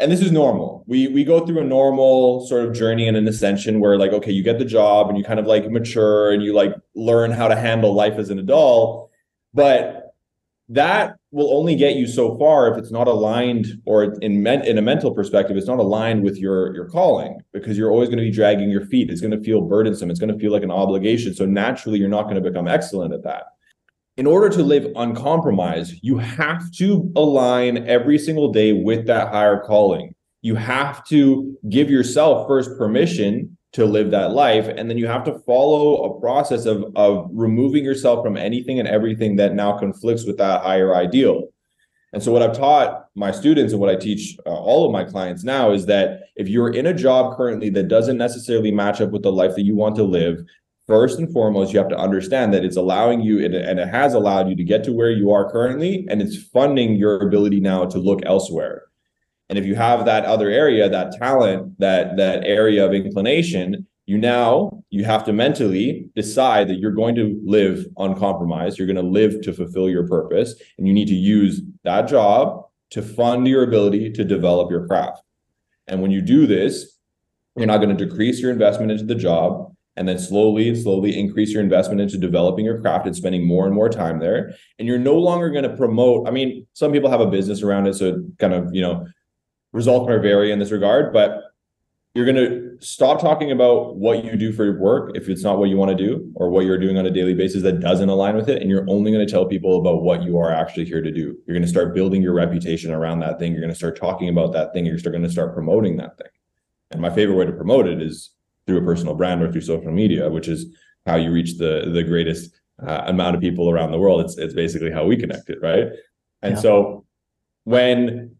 and 0.00 0.12
this 0.12 0.20
is 0.20 0.30
normal. 0.30 0.84
We 0.86 1.08
we 1.08 1.24
go 1.24 1.44
through 1.44 1.60
a 1.60 1.64
normal 1.64 2.46
sort 2.46 2.64
of 2.64 2.74
journey 2.74 3.08
and 3.08 3.16
an 3.16 3.26
ascension 3.26 3.80
where 3.80 3.98
like 3.98 4.12
okay, 4.12 4.32
you 4.32 4.42
get 4.42 4.58
the 4.58 4.64
job 4.64 5.08
and 5.08 5.18
you 5.18 5.24
kind 5.24 5.40
of 5.40 5.46
like 5.46 5.70
mature 5.70 6.32
and 6.32 6.42
you 6.42 6.54
like 6.54 6.74
learn 6.94 7.30
how 7.30 7.48
to 7.48 7.56
handle 7.56 7.92
life 7.94 8.14
as 8.14 8.30
an 8.30 8.38
adult, 8.38 9.10
but 9.52 10.14
that 10.70 11.16
will 11.30 11.52
only 11.56 11.74
get 11.74 11.96
you 11.96 12.06
so 12.06 12.36
far 12.38 12.70
if 12.70 12.78
it's 12.78 12.92
not 12.92 13.08
aligned 13.08 13.66
or 13.86 14.14
in 14.20 14.42
men, 14.42 14.64
in 14.66 14.76
a 14.76 14.82
mental 14.82 15.14
perspective 15.14 15.56
it's 15.56 15.66
not 15.66 15.78
aligned 15.78 16.22
with 16.22 16.36
your 16.36 16.74
your 16.74 16.88
calling 16.88 17.40
because 17.52 17.76
you're 17.76 17.90
always 17.90 18.08
going 18.08 18.18
to 18.18 18.24
be 18.24 18.30
dragging 18.30 18.70
your 18.70 18.84
feet. 18.86 19.10
It's 19.10 19.20
going 19.20 19.36
to 19.36 19.42
feel 19.42 19.62
burdensome. 19.62 20.10
It's 20.10 20.20
going 20.20 20.32
to 20.32 20.38
feel 20.38 20.52
like 20.52 20.62
an 20.62 20.70
obligation. 20.70 21.34
So 21.34 21.46
naturally 21.46 21.98
you're 21.98 22.08
not 22.08 22.24
going 22.24 22.36
to 22.36 22.40
become 22.40 22.68
excellent 22.68 23.14
at 23.14 23.24
that 23.24 23.44
in 24.18 24.26
order 24.26 24.48
to 24.48 24.64
live 24.64 24.90
uncompromised, 24.96 25.94
you 26.02 26.18
have 26.18 26.70
to 26.72 27.10
align 27.14 27.86
every 27.86 28.18
single 28.18 28.50
day 28.50 28.72
with 28.72 29.06
that 29.06 29.28
higher 29.28 29.60
calling. 29.60 30.12
You 30.42 30.56
have 30.56 31.06
to 31.06 31.56
give 31.68 31.88
yourself 31.88 32.48
first 32.48 32.76
permission 32.76 33.56
to 33.74 33.84
live 33.84 34.10
that 34.10 34.32
life. 34.32 34.66
And 34.66 34.90
then 34.90 34.98
you 34.98 35.06
have 35.06 35.22
to 35.24 35.38
follow 35.40 36.02
a 36.02 36.20
process 36.20 36.66
of, 36.66 36.84
of 36.96 37.30
removing 37.32 37.84
yourself 37.84 38.24
from 38.24 38.36
anything 38.36 38.80
and 38.80 38.88
everything 38.88 39.36
that 39.36 39.54
now 39.54 39.78
conflicts 39.78 40.26
with 40.26 40.36
that 40.38 40.62
higher 40.62 40.96
ideal. 40.96 41.48
And 42.12 42.20
so, 42.20 42.32
what 42.32 42.42
I've 42.42 42.56
taught 42.56 43.04
my 43.14 43.30
students 43.30 43.72
and 43.72 43.80
what 43.80 43.90
I 43.90 43.94
teach 43.94 44.36
uh, 44.46 44.50
all 44.50 44.86
of 44.86 44.90
my 44.90 45.04
clients 45.04 45.44
now 45.44 45.70
is 45.72 45.86
that 45.86 46.22
if 46.36 46.48
you're 46.48 46.72
in 46.72 46.86
a 46.86 46.94
job 46.94 47.36
currently 47.36 47.68
that 47.70 47.88
doesn't 47.88 48.16
necessarily 48.16 48.72
match 48.72 49.00
up 49.02 49.10
with 49.10 49.22
the 49.22 49.30
life 49.30 49.54
that 49.56 49.64
you 49.64 49.76
want 49.76 49.94
to 49.96 50.04
live, 50.04 50.42
first 50.88 51.18
and 51.18 51.30
foremost, 51.32 51.72
you 51.72 51.78
have 51.78 51.90
to 51.90 51.98
understand 51.98 52.52
that 52.52 52.64
it's 52.64 52.78
allowing 52.78 53.20
you 53.20 53.44
and 53.44 53.54
it 53.54 53.88
has 53.88 54.14
allowed 54.14 54.48
you 54.48 54.56
to 54.56 54.64
get 54.64 54.82
to 54.84 54.92
where 54.92 55.10
you 55.10 55.30
are 55.30 55.48
currently, 55.52 56.06
and 56.08 56.20
it's 56.20 56.42
funding 56.42 56.96
your 56.96 57.20
ability 57.20 57.60
now 57.60 57.84
to 57.84 57.98
look 57.98 58.20
elsewhere. 58.24 58.86
And 59.50 59.58
if 59.58 59.64
you 59.64 59.76
have 59.76 60.06
that 60.06 60.24
other 60.24 60.50
area, 60.50 60.88
that 60.88 61.12
talent, 61.12 61.78
that 61.78 62.16
that 62.16 62.44
area 62.44 62.84
of 62.84 62.92
inclination, 62.92 63.86
you 64.06 64.18
now 64.18 64.82
you 64.90 65.04
have 65.04 65.24
to 65.24 65.32
mentally 65.32 66.08
decide 66.16 66.68
that 66.68 66.78
you're 66.78 66.90
going 66.90 67.14
to 67.14 67.40
live 67.44 67.86
uncompromised. 67.98 68.78
You're 68.78 68.86
going 68.86 68.96
to 68.96 69.02
live 69.02 69.42
to 69.42 69.52
fulfill 69.52 69.88
your 69.88 70.08
purpose, 70.08 70.54
and 70.78 70.88
you 70.88 70.94
need 70.94 71.08
to 71.08 71.14
use 71.14 71.60
that 71.84 72.08
job 72.08 72.64
to 72.90 73.02
fund 73.02 73.46
your 73.46 73.62
ability 73.62 74.10
to 74.12 74.24
develop 74.24 74.70
your 74.70 74.86
craft. 74.86 75.22
And 75.86 76.00
when 76.00 76.10
you 76.10 76.22
do 76.22 76.46
this, 76.46 76.98
you're 77.56 77.66
not 77.66 77.78
going 77.78 77.94
to 77.94 78.06
decrease 78.06 78.40
your 78.40 78.50
investment 78.50 78.90
into 78.90 79.04
the 79.04 79.14
job 79.14 79.74
and 79.98 80.08
then 80.08 80.18
slowly 80.18 80.74
slowly 80.74 81.18
increase 81.18 81.50
your 81.50 81.62
investment 81.62 82.00
into 82.00 82.16
developing 82.16 82.64
your 82.64 82.80
craft 82.80 83.06
and 83.06 83.16
spending 83.16 83.44
more 83.46 83.66
and 83.66 83.74
more 83.74 83.88
time 83.88 84.20
there. 84.20 84.54
And 84.78 84.86
you're 84.86 84.98
no 84.98 85.16
longer 85.16 85.50
going 85.50 85.68
to 85.68 85.76
promote. 85.76 86.28
I 86.28 86.30
mean, 86.30 86.66
some 86.72 86.92
people 86.92 87.10
have 87.10 87.20
a 87.20 87.26
business 87.26 87.62
around 87.62 87.88
it, 87.88 87.94
so 87.94 88.24
kind 88.38 88.54
of, 88.54 88.72
you 88.72 88.80
know, 88.80 89.06
results 89.72 90.08
may 90.08 90.16
vary 90.16 90.52
in 90.52 90.58
this 90.58 90.70
regard, 90.70 91.12
but 91.12 91.42
you're 92.14 92.24
going 92.24 92.36
to 92.36 92.76
stop 92.80 93.20
talking 93.20 93.50
about 93.50 93.96
what 93.96 94.24
you 94.24 94.36
do 94.36 94.52
for 94.52 94.64
your 94.64 94.78
work 94.78 95.12
if 95.14 95.28
it's 95.28 95.42
not 95.42 95.58
what 95.58 95.68
you 95.68 95.76
want 95.76 95.90
to 95.90 95.96
do 95.96 96.32
or 96.36 96.48
what 96.48 96.64
you're 96.64 96.78
doing 96.78 96.96
on 96.96 97.06
a 97.06 97.10
daily 97.10 97.34
basis 97.34 97.62
that 97.62 97.80
doesn't 97.80 98.08
align 98.08 98.34
with 98.34 98.48
it. 98.48 98.62
And 98.62 98.70
you're 98.70 98.88
only 98.88 99.12
going 99.12 99.24
to 99.26 99.30
tell 99.30 99.46
people 99.46 99.78
about 99.80 100.02
what 100.02 100.22
you 100.22 100.38
are 100.38 100.50
actually 100.50 100.86
here 100.86 101.02
to 101.02 101.10
do. 101.10 101.36
You're 101.46 101.54
going 101.54 101.62
to 101.62 101.68
start 101.68 101.94
building 101.94 102.22
your 102.22 102.34
reputation 102.34 102.92
around 102.92 103.20
that 103.20 103.38
thing. 103.38 103.52
You're 103.52 103.60
going 103.60 103.72
to 103.72 103.76
start 103.76 103.96
talking 103.96 104.28
about 104.28 104.52
that 104.52 104.72
thing. 104.72 104.86
You're 104.86 104.98
going 104.98 105.22
to 105.22 105.30
start 105.30 105.54
promoting 105.54 105.96
that 105.98 106.16
thing. 106.16 106.30
And 106.90 107.00
my 107.00 107.10
favorite 107.10 107.36
way 107.36 107.44
to 107.44 107.52
promote 107.52 107.86
it 107.86 108.00
is 108.00 108.30
through 108.68 108.78
a 108.78 108.84
personal 108.84 109.14
brand 109.14 109.42
or 109.42 109.50
through 109.50 109.62
social 109.62 109.90
media, 109.90 110.28
which 110.28 110.46
is 110.46 110.66
how 111.06 111.16
you 111.16 111.32
reach 111.32 111.56
the 111.56 111.90
the 111.92 112.04
greatest 112.04 112.60
uh, 112.86 113.04
amount 113.06 113.34
of 113.34 113.40
people 113.40 113.70
around 113.70 113.90
the 113.90 113.98
world. 113.98 114.20
It's 114.20 114.36
it's 114.36 114.54
basically 114.54 114.92
how 114.92 115.04
we 115.06 115.16
connect 115.16 115.48
it, 115.48 115.58
right? 115.62 115.86
And 116.42 116.54
yeah. 116.54 116.60
so 116.60 117.06
when 117.64 118.36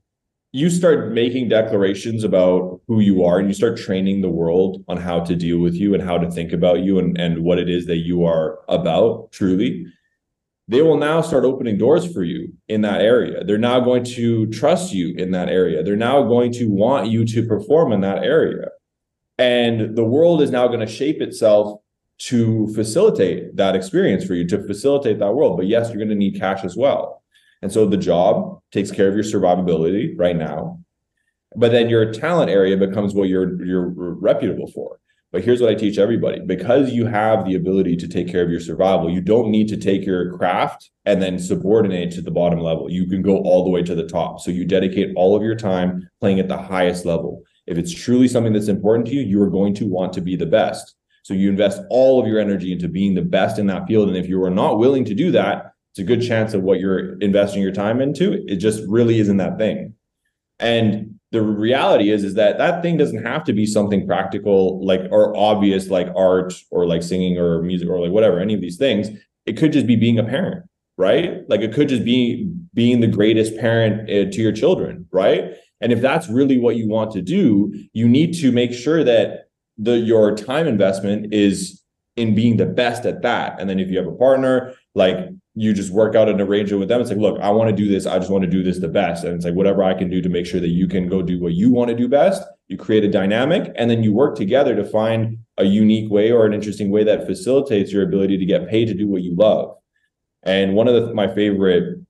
you 0.53 0.71
start 0.71 1.13
making 1.13 1.49
declarations 1.49 2.25
about 2.25 2.81
who 2.87 3.01
you 3.01 3.25
are 3.25 3.39
and 3.39 3.49
you 3.49 3.55
start 3.55 3.77
training 3.77 4.21
the 4.21 4.29
world 4.29 4.83
on 4.89 4.97
how 4.97 5.21
to 5.21 5.35
deal 5.35 5.59
with 5.59 5.75
you 5.75 5.95
and 5.95 6.03
how 6.03 6.17
to 6.17 6.31
think 6.31 6.53
about 6.53 6.81
you 6.81 6.99
and, 6.99 7.19
and 7.19 7.45
what 7.45 7.59
it 7.59 7.69
is 7.69 7.87
that 7.87 7.99
you 7.99 8.25
are 8.25 8.61
about 8.69 9.31
truly 9.31 9.87
they 10.67 10.83
will 10.83 10.97
now 10.99 11.21
start 11.21 11.45
opening 11.45 11.77
doors 11.77 12.11
for 12.13 12.25
you 12.25 12.51
in 12.69 12.81
that 12.81 13.03
area 13.03 13.45
they're 13.45 13.59
now 13.59 13.79
going 13.79 14.03
to 14.03 14.47
trust 14.47 14.95
you 14.95 15.15
in 15.17 15.33
that 15.33 15.51
area 15.51 15.83
they're 15.83 15.97
now 15.97 16.23
going 16.23 16.51
to 16.51 16.67
want 16.71 17.09
you 17.09 17.27
to 17.27 17.47
perform 17.47 17.93
in 17.93 18.01
that 18.01 18.25
area 18.25 18.69
and 19.39 19.97
the 19.97 20.05
world 20.05 20.43
is 20.43 20.51
now 20.51 20.67
going 20.67 20.81
to 20.81 20.87
shape 20.87 21.21
itself 21.21 21.81
to 22.19 22.67
facilitate 22.75 23.55
that 23.57 23.77
experience 23.77 24.25
for 24.25 24.35
you 24.35 24.47
to 24.47 24.63
facilitate 24.67 25.19
that 25.19 25.35
world 25.35 25.57
but 25.57 25.67
yes 25.67 25.89
you're 25.89 25.99
going 25.99 26.09
to 26.09 26.15
need 26.15 26.39
cash 26.39 26.65
as 26.65 26.77
well 26.77 27.19
and 27.63 27.73
so 27.73 27.87
the 27.87 27.97
job 27.97 28.61
takes 28.73 28.91
care 28.91 29.09
of 29.09 29.15
your 29.15 29.25
survivability 29.25 30.15
right 30.17 30.37
now. 30.37 30.81
But 31.57 31.73
then 31.73 31.89
your 31.89 32.13
talent 32.13 32.51
area 32.51 32.77
becomes 32.77 33.15
what 33.15 33.29
you're 33.29 33.65
you're 33.65 33.89
reputable 33.89 34.69
for. 34.69 35.01
But 35.31 35.45
here's 35.45 35.61
what 35.61 35.71
I 35.71 35.75
teach 35.75 35.99
everybody. 35.99 36.41
Because 36.41 36.91
you 36.91 37.05
have 37.07 37.45
the 37.45 37.55
ability 37.55 37.97
to 37.97 38.09
take 38.09 38.29
care 38.29 38.43
of 38.43 38.51
your 38.51 38.61
survival, 38.61 39.11
you 39.11 39.21
don't 39.21 39.51
need 39.51 39.69
to 39.69 39.77
take 39.77 40.07
your 40.07 40.37
craft 40.37 40.91
and 41.05 41.21
then 41.21 41.39
subordinate 41.39 42.13
to 42.13 42.23
the 42.23 42.31
bottom 42.31 42.61
level. 42.61 42.91
You 42.91 43.07
can 43.07 43.21
go 43.21 43.39
all 43.39 43.65
the 43.65 43.71
way 43.71 43.83
to 43.83 43.95
the 43.95 44.07
top. 44.07 44.41
So 44.41 44.51
you 44.51 44.65
dedicate 44.65 45.13
all 45.17 45.37
of 45.37 45.43
your 45.43 45.57
time 45.57 46.09
playing 46.21 46.41
at 46.41 46.49
the 46.49 46.57
highest 46.57 47.05
level. 47.05 47.43
If 47.69 47.77
it's 47.77 47.93
truly 47.93 48.29
something 48.29 48.53
that's 48.55 48.69
important 48.69 49.07
to 49.09 49.15
you, 49.15 49.21
you 49.21 49.43
are 49.43 49.51
going 49.51 49.75
to 49.75 49.87
want 49.87 50.13
to 50.15 50.21
be 50.21 50.37
the 50.37 50.47
best. 50.47 50.95
So 51.23 51.35
you 51.35 51.51
invest 51.51 51.83
all 51.91 52.21
of 52.21 52.27
your 52.27 52.41
energy 52.41 52.73
into 52.73 52.89
being 52.89 53.15
the 53.15 53.23
best 53.23 53.59
in 53.59 53.67
that 53.67 53.87
field. 53.87 54.09
And 54.09 54.17
if 54.17 54.27
you 54.27 54.43
are 54.43 54.51
not 54.51 54.79
willing 54.79 55.05
to 55.05 55.15
do 55.15 55.31
that, 55.33 55.75
it's 55.93 55.99
a 55.99 56.05
good 56.05 56.23
chance 56.23 56.55
of 56.55 56.63
what 56.63 56.81
you're 56.81 57.19
investing 57.19 57.63
your 57.63 57.73
time 57.73 58.01
into. 58.01 58.43
It 58.47 58.57
just 58.57 58.83
really 58.89 59.21
isn't 59.21 59.37
that 59.37 59.59
thing. 59.59 59.95
And 60.59 61.19
the 61.31 61.43
reality 61.43 62.11
is, 62.11 62.25
is 62.25 62.35
that 62.35 62.57
that 62.57 62.83
thing 62.83 62.97
doesn't 62.97 63.27
have 63.27 63.45
to 63.45 63.53
be 63.53 63.67
something 63.67 64.07
practical, 64.07 64.85
like 64.85 65.03
or 65.11 65.37
obvious, 65.37 65.91
like 65.91 66.09
art 66.17 66.55
or 66.71 66.87
like 66.87 67.03
singing 67.03 67.37
or 67.37 67.63
music 67.63 67.89
or 67.89 68.01
like 68.01 68.13
whatever, 68.13 68.41
any 68.41 68.55
of 68.55 68.63
these 68.63 68.79
things. 68.79 69.11
It 69.45 69.59
could 69.59 69.73
just 69.73 69.87
be 69.87 69.97
being 69.97 70.19
a 70.19 70.25
parent, 70.25 70.65
right? 70.97 71.49
Like 71.49 71.61
it 71.61 71.75
could 71.75 71.91
just 71.91 72.05
be 72.05 72.51
being 72.73 73.01
the 73.01 73.07
greatest 73.07 73.57
parent 73.59 74.09
uh, 74.09 74.31
to 74.31 74.41
your 74.41 74.53
children, 74.53 75.07
right? 75.13 75.55
And 75.81 75.93
if 75.93 76.01
that's 76.01 76.29
really 76.29 76.59
what 76.59 76.77
you 76.77 76.89
want 76.89 77.13
to 77.13 77.23
do, 77.23 77.73
you 77.93 78.09
need 78.09 78.35
to 78.41 78.51
make 78.53 78.73
sure 78.73 79.05
that 79.05 79.49
the 79.77 79.99
your 79.99 80.37
time 80.37 80.67
investment 80.67 81.33
is 81.33 81.83
in 82.17 82.35
being 82.35 82.57
the 82.57 82.67
best 82.67 83.07
at 83.07 83.23
that. 83.23 83.61
And 83.61 83.71
then 83.71 83.79
if 83.79 83.91
you 83.91 83.99
have 83.99 84.09
a 84.09 84.13
partner, 84.13 84.75
like 84.97 85.17
you 85.55 85.73
just 85.73 85.93
work 85.93 86.17
out 86.17 86.29
an 86.29 86.41
arrangement 86.41 86.81
with 86.81 86.89
them. 86.89 87.01
It's 87.01 87.11
like, 87.11 87.19
look, 87.19 87.41
I 87.41 87.51
want 87.51 87.71
to 87.71 87.77
do 87.77 87.89
this. 87.89 88.07
I 88.07 88.19
just 88.19 88.31
want 88.31 88.43
to 88.43 88.51
do 88.51 88.63
this 88.63 88.79
the 88.79 88.89
best. 88.89 89.25
And 89.25 89.35
it's 89.35 89.45
like, 89.45 89.55
whatever 89.55 89.85
I 89.85 89.95
can 89.95 90.11
do 90.11 90.21
to 90.21 90.29
make 90.29 90.47
sure 90.47 90.61
that 90.61 90.69
you 90.69 90.89
can 90.89 91.09
go 91.09 91.23
do 91.23 91.41
what 91.41 91.55
you 91.55 91.73
want 91.73 91.91
to 91.91 91.97
do 91.97 92.09
best. 92.09 92.43
You 92.67 92.77
create 92.77 93.05
a 93.05 93.11
dynamic 93.11 93.73
and 93.77 93.91
then 93.91 94.03
you 94.03 94.13
work 94.13 94.37
together 94.37 94.75
to 94.75 94.85
find 94.85 95.39
a 95.57 95.65
unique 95.65 96.11
way 96.11 96.31
or 96.31 96.45
an 96.45 96.53
interesting 96.53 96.91
way 96.91 97.05
that 97.05 97.27
facilitates 97.27 97.93
your 97.93 98.03
ability 98.03 98.37
to 98.39 98.45
get 98.45 98.69
paid 98.69 98.87
to 98.87 98.95
do 98.95 99.09
what 99.09 99.23
you 99.23 99.35
love. 99.35 99.77
And 100.43 100.75
one 100.75 100.89
of 100.89 100.95
the, 100.95 101.15
my 101.15 101.33
favorite 101.33 102.01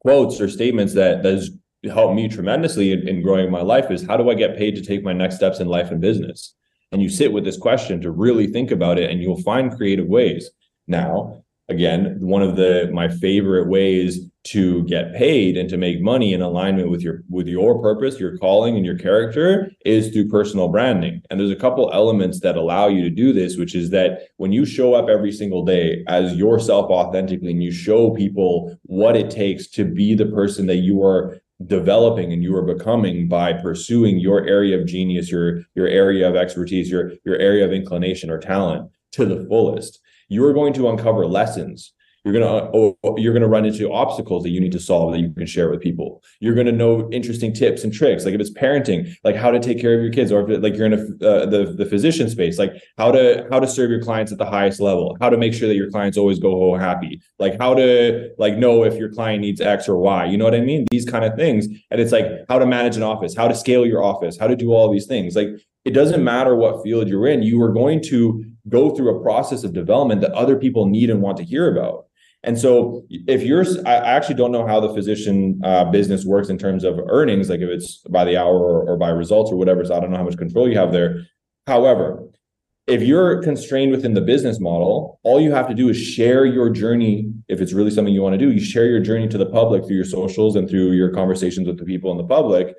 quotes 0.00 0.40
or 0.40 0.48
statements 0.48 0.94
that, 0.94 1.22
that 1.22 1.32
has 1.32 1.50
helped 1.86 2.14
me 2.14 2.28
tremendously 2.28 2.92
in, 2.92 3.06
in 3.08 3.22
growing 3.22 3.50
my 3.50 3.62
life 3.62 3.90
is 3.90 4.06
how 4.06 4.16
do 4.16 4.30
I 4.30 4.34
get 4.34 4.56
paid 4.56 4.74
to 4.76 4.82
take 4.82 5.02
my 5.02 5.12
next 5.12 5.36
steps 5.36 5.60
in 5.60 5.68
life 5.68 5.90
and 5.90 6.00
business? 6.00 6.54
And 6.92 7.02
you 7.02 7.08
sit 7.08 7.32
with 7.32 7.44
this 7.44 7.58
question 7.58 8.00
to 8.02 8.10
really 8.10 8.46
think 8.46 8.70
about 8.70 8.98
it 8.98 9.10
and 9.10 9.20
you'll 9.20 9.42
find 9.42 9.76
creative 9.76 10.06
ways. 10.06 10.50
Now, 10.86 11.44
again 11.68 12.18
one 12.20 12.42
of 12.42 12.56
the 12.56 12.90
my 12.92 13.08
favorite 13.08 13.68
ways 13.68 14.28
to 14.44 14.84
get 14.84 15.14
paid 15.14 15.56
and 15.56 15.70
to 15.70 15.78
make 15.78 16.02
money 16.02 16.34
in 16.34 16.42
alignment 16.42 16.90
with 16.90 17.00
your 17.00 17.22
with 17.30 17.46
your 17.46 17.80
purpose 17.80 18.20
your 18.20 18.36
calling 18.36 18.76
and 18.76 18.84
your 18.84 18.98
character 18.98 19.70
is 19.86 20.10
through 20.10 20.28
personal 20.28 20.68
branding 20.68 21.22
and 21.30 21.40
there's 21.40 21.50
a 21.50 21.56
couple 21.56 21.90
elements 21.94 22.40
that 22.40 22.56
allow 22.56 22.86
you 22.86 23.02
to 23.02 23.08
do 23.08 23.32
this 23.32 23.56
which 23.56 23.74
is 23.74 23.88
that 23.88 24.28
when 24.36 24.52
you 24.52 24.66
show 24.66 24.92
up 24.92 25.08
every 25.08 25.32
single 25.32 25.64
day 25.64 26.04
as 26.06 26.34
yourself 26.34 26.90
authentically 26.90 27.52
and 27.52 27.62
you 27.62 27.72
show 27.72 28.10
people 28.10 28.78
what 28.82 29.16
it 29.16 29.30
takes 29.30 29.66
to 29.66 29.86
be 29.86 30.14
the 30.14 30.26
person 30.26 30.66
that 30.66 30.76
you 30.76 31.02
are 31.02 31.40
developing 31.66 32.32
and 32.32 32.42
you 32.42 32.54
are 32.54 32.62
becoming 32.62 33.26
by 33.28 33.52
pursuing 33.52 34.18
your 34.18 34.46
area 34.46 34.78
of 34.78 34.86
genius 34.86 35.30
your 35.30 35.62
your 35.74 35.88
area 35.88 36.28
of 36.28 36.36
expertise 36.36 36.90
your 36.90 37.12
your 37.24 37.36
area 37.38 37.64
of 37.64 37.72
inclination 37.72 38.30
or 38.30 38.38
talent 38.38 38.90
to 39.12 39.24
the 39.24 39.46
fullest 39.48 40.00
you 40.28 40.44
are 40.44 40.52
going 40.52 40.72
to 40.72 40.88
uncover 40.88 41.26
lessons 41.26 41.93
you're 42.24 42.32
gonna 42.32 42.70
oh, 42.74 42.96
you're 43.16 43.32
gonna 43.32 43.48
run 43.48 43.64
into 43.64 43.92
obstacles 43.92 44.42
that 44.42 44.50
you 44.50 44.60
need 44.60 44.72
to 44.72 44.80
solve 44.80 45.12
that 45.12 45.20
you 45.20 45.30
can 45.32 45.46
share 45.46 45.70
with 45.70 45.80
people 45.80 46.22
you're 46.40 46.54
gonna 46.54 46.72
know 46.72 47.08
interesting 47.10 47.52
tips 47.52 47.84
and 47.84 47.92
tricks 47.92 48.24
like 48.24 48.34
if 48.34 48.40
it's 48.40 48.52
parenting 48.52 49.14
like 49.24 49.36
how 49.36 49.50
to 49.50 49.60
take 49.60 49.80
care 49.80 49.94
of 49.94 50.02
your 50.02 50.12
kids 50.12 50.32
or 50.32 50.42
if 50.42 50.48
it, 50.48 50.62
like 50.62 50.74
you're 50.74 50.86
in 50.86 50.94
a, 50.94 51.26
uh, 51.26 51.46
the, 51.46 51.74
the 51.76 51.86
physician 51.86 52.28
space 52.28 52.58
like 52.58 52.72
how 52.96 53.10
to 53.10 53.46
how 53.50 53.60
to 53.60 53.66
serve 53.66 53.90
your 53.90 54.02
clients 54.02 54.32
at 54.32 54.38
the 54.38 54.46
highest 54.46 54.80
level 54.80 55.16
how 55.20 55.28
to 55.28 55.36
make 55.36 55.52
sure 55.52 55.68
that 55.68 55.76
your 55.76 55.90
clients 55.90 56.16
always 56.16 56.38
go 56.38 56.50
home 56.52 56.78
happy 56.78 57.20
like 57.38 57.58
how 57.58 57.74
to 57.74 58.30
like 58.38 58.56
know 58.56 58.84
if 58.84 58.94
your 58.94 59.12
client 59.12 59.40
needs 59.40 59.60
x 59.60 59.88
or 59.88 59.98
y 59.98 60.24
you 60.24 60.36
know 60.36 60.44
what 60.44 60.54
i 60.54 60.60
mean 60.60 60.86
these 60.90 61.04
kind 61.04 61.24
of 61.24 61.34
things 61.36 61.66
and 61.90 62.00
it's 62.00 62.12
like 62.12 62.26
how 62.48 62.58
to 62.58 62.66
manage 62.66 62.96
an 62.96 63.02
office 63.02 63.36
how 63.36 63.46
to 63.46 63.54
scale 63.54 63.84
your 63.86 64.02
office 64.02 64.38
how 64.38 64.46
to 64.46 64.56
do 64.56 64.72
all 64.72 64.90
these 64.90 65.06
things 65.06 65.36
like 65.36 65.48
it 65.84 65.90
doesn't 65.90 66.24
matter 66.24 66.56
what 66.56 66.82
field 66.82 67.08
you're 67.08 67.26
in 67.26 67.42
you 67.42 67.60
are 67.62 67.72
going 67.72 68.02
to 68.02 68.44
go 68.68 68.94
through 68.94 69.16
a 69.16 69.22
process 69.22 69.64
of 69.64 69.72
development 69.72 70.20
that 70.20 70.32
other 70.32 70.56
people 70.56 70.86
need 70.86 71.10
and 71.10 71.20
want 71.20 71.36
to 71.38 71.44
hear 71.44 71.70
about. 71.70 72.06
And 72.44 72.58
so, 72.58 73.04
if 73.08 73.42
you're, 73.42 73.64
I 73.86 73.94
actually 73.94 74.34
don't 74.34 74.52
know 74.52 74.66
how 74.66 74.78
the 74.78 74.92
physician 74.92 75.60
uh, 75.64 75.86
business 75.86 76.24
works 76.26 76.50
in 76.50 76.58
terms 76.58 76.84
of 76.84 77.00
earnings, 77.08 77.48
like 77.48 77.60
if 77.60 77.70
it's 77.70 77.98
by 78.10 78.24
the 78.24 78.36
hour 78.36 78.54
or, 78.54 78.86
or 78.86 78.96
by 78.98 79.08
results 79.08 79.50
or 79.50 79.56
whatever. 79.56 79.84
So 79.84 79.96
I 79.96 80.00
don't 80.00 80.10
know 80.10 80.18
how 80.18 80.24
much 80.24 80.36
control 80.36 80.68
you 80.68 80.76
have 80.76 80.92
there. 80.92 81.22
However, 81.66 82.22
if 82.86 83.02
you're 83.02 83.42
constrained 83.42 83.92
within 83.92 84.12
the 84.12 84.20
business 84.20 84.60
model, 84.60 85.18
all 85.22 85.40
you 85.40 85.52
have 85.52 85.66
to 85.68 85.74
do 85.74 85.88
is 85.88 85.96
share 85.96 86.44
your 86.44 86.68
journey. 86.68 87.32
If 87.48 87.62
it's 87.62 87.72
really 87.72 87.90
something 87.90 88.12
you 88.12 88.20
want 88.20 88.38
to 88.38 88.46
do, 88.46 88.52
you 88.52 88.60
share 88.60 88.86
your 88.86 89.00
journey 89.00 89.26
to 89.28 89.38
the 89.38 89.46
public 89.46 89.86
through 89.86 89.96
your 89.96 90.04
socials 90.04 90.54
and 90.54 90.68
through 90.68 90.92
your 90.92 91.10
conversations 91.10 91.66
with 91.66 91.78
the 91.78 91.84
people 91.84 92.12
in 92.12 92.18
the 92.18 92.24
public. 92.24 92.74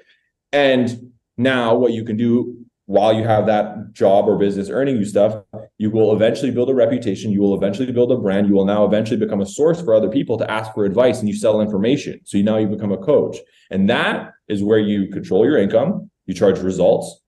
And 0.51 1.11
now, 1.37 1.75
what 1.75 1.91
you 1.91 2.05
can 2.05 2.17
do 2.17 2.64
while 2.87 3.13
you 3.13 3.23
have 3.23 3.47
that 3.47 3.93
job 3.93 4.27
or 4.27 4.37
business 4.37 4.69
earning 4.69 4.97
you 4.97 5.05
stuff, 5.05 5.43
you 5.77 5.89
will 5.89 6.15
eventually 6.15 6.51
build 6.51 6.69
a 6.69 6.73
reputation. 6.73 7.31
You 7.31 7.41
will 7.41 7.55
eventually 7.55 7.91
build 7.91 8.11
a 8.11 8.17
brand. 8.17 8.47
You 8.47 8.53
will 8.53 8.65
now 8.65 8.85
eventually 8.85 9.19
become 9.19 9.41
a 9.41 9.45
source 9.45 9.81
for 9.81 9.95
other 9.95 10.09
people 10.09 10.37
to 10.37 10.49
ask 10.49 10.71
for 10.73 10.85
advice 10.85 11.19
and 11.19 11.27
you 11.27 11.35
sell 11.35 11.61
information. 11.61 12.21
So 12.25 12.37
you 12.37 12.43
now 12.43 12.57
you 12.57 12.67
become 12.67 12.91
a 12.91 12.97
coach. 12.97 13.37
And 13.71 13.89
that 13.89 14.31
is 14.47 14.63
where 14.63 14.77
you 14.77 15.09
control 15.09 15.45
your 15.45 15.57
income. 15.57 16.11
You 16.27 16.35
charge 16.35 16.59
results. 16.59 17.21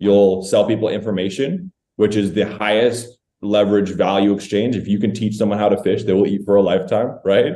You'll 0.00 0.42
sell 0.42 0.66
people 0.66 0.88
information, 0.88 1.72
which 1.96 2.16
is 2.16 2.32
the 2.32 2.56
highest 2.56 3.18
leverage 3.40 3.90
value 3.90 4.32
exchange. 4.32 4.74
If 4.74 4.88
you 4.88 4.98
can 4.98 5.14
teach 5.14 5.36
someone 5.36 5.58
how 5.58 5.68
to 5.68 5.80
fish, 5.82 6.04
they 6.04 6.12
will 6.12 6.26
eat 6.26 6.42
for 6.44 6.56
a 6.56 6.62
lifetime, 6.62 7.20
right? 7.24 7.54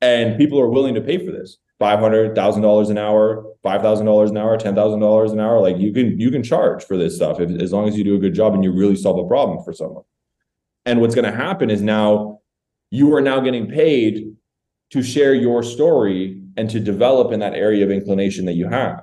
And 0.00 0.36
people 0.36 0.60
are 0.60 0.68
willing 0.68 0.94
to 0.94 1.00
pay 1.00 1.24
for 1.24 1.32
this 1.32 1.58
five 1.78 1.98
hundred 1.98 2.34
thousand 2.34 2.62
dollars 2.62 2.90
an 2.90 2.98
hour, 2.98 3.44
five 3.62 3.82
thousand 3.82 4.06
dollars 4.06 4.30
an 4.30 4.36
hour, 4.36 4.56
ten 4.56 4.74
thousand 4.74 5.00
dollars 5.00 5.32
an 5.32 5.40
hour. 5.40 5.60
Like 5.60 5.78
you 5.78 5.92
can 5.92 6.18
you 6.18 6.30
can 6.30 6.42
charge 6.42 6.84
for 6.84 6.96
this 6.96 7.16
stuff 7.16 7.40
if, 7.40 7.50
as 7.60 7.72
long 7.72 7.88
as 7.88 7.96
you 7.96 8.04
do 8.04 8.14
a 8.14 8.18
good 8.18 8.34
job 8.34 8.54
and 8.54 8.62
you 8.62 8.72
really 8.72 8.96
solve 8.96 9.18
a 9.18 9.28
problem 9.28 9.62
for 9.64 9.72
someone. 9.72 10.04
And 10.84 11.00
what's 11.00 11.14
going 11.14 11.30
to 11.30 11.36
happen 11.36 11.70
is 11.70 11.82
now 11.82 12.40
you 12.90 13.14
are 13.14 13.20
now 13.20 13.40
getting 13.40 13.66
paid 13.68 14.36
to 14.90 15.02
share 15.02 15.34
your 15.34 15.62
story 15.62 16.40
and 16.56 16.70
to 16.70 16.80
develop 16.80 17.32
in 17.32 17.40
that 17.40 17.54
area 17.54 17.84
of 17.84 17.90
inclination 17.90 18.44
that 18.46 18.54
you 18.54 18.68
have. 18.68 19.02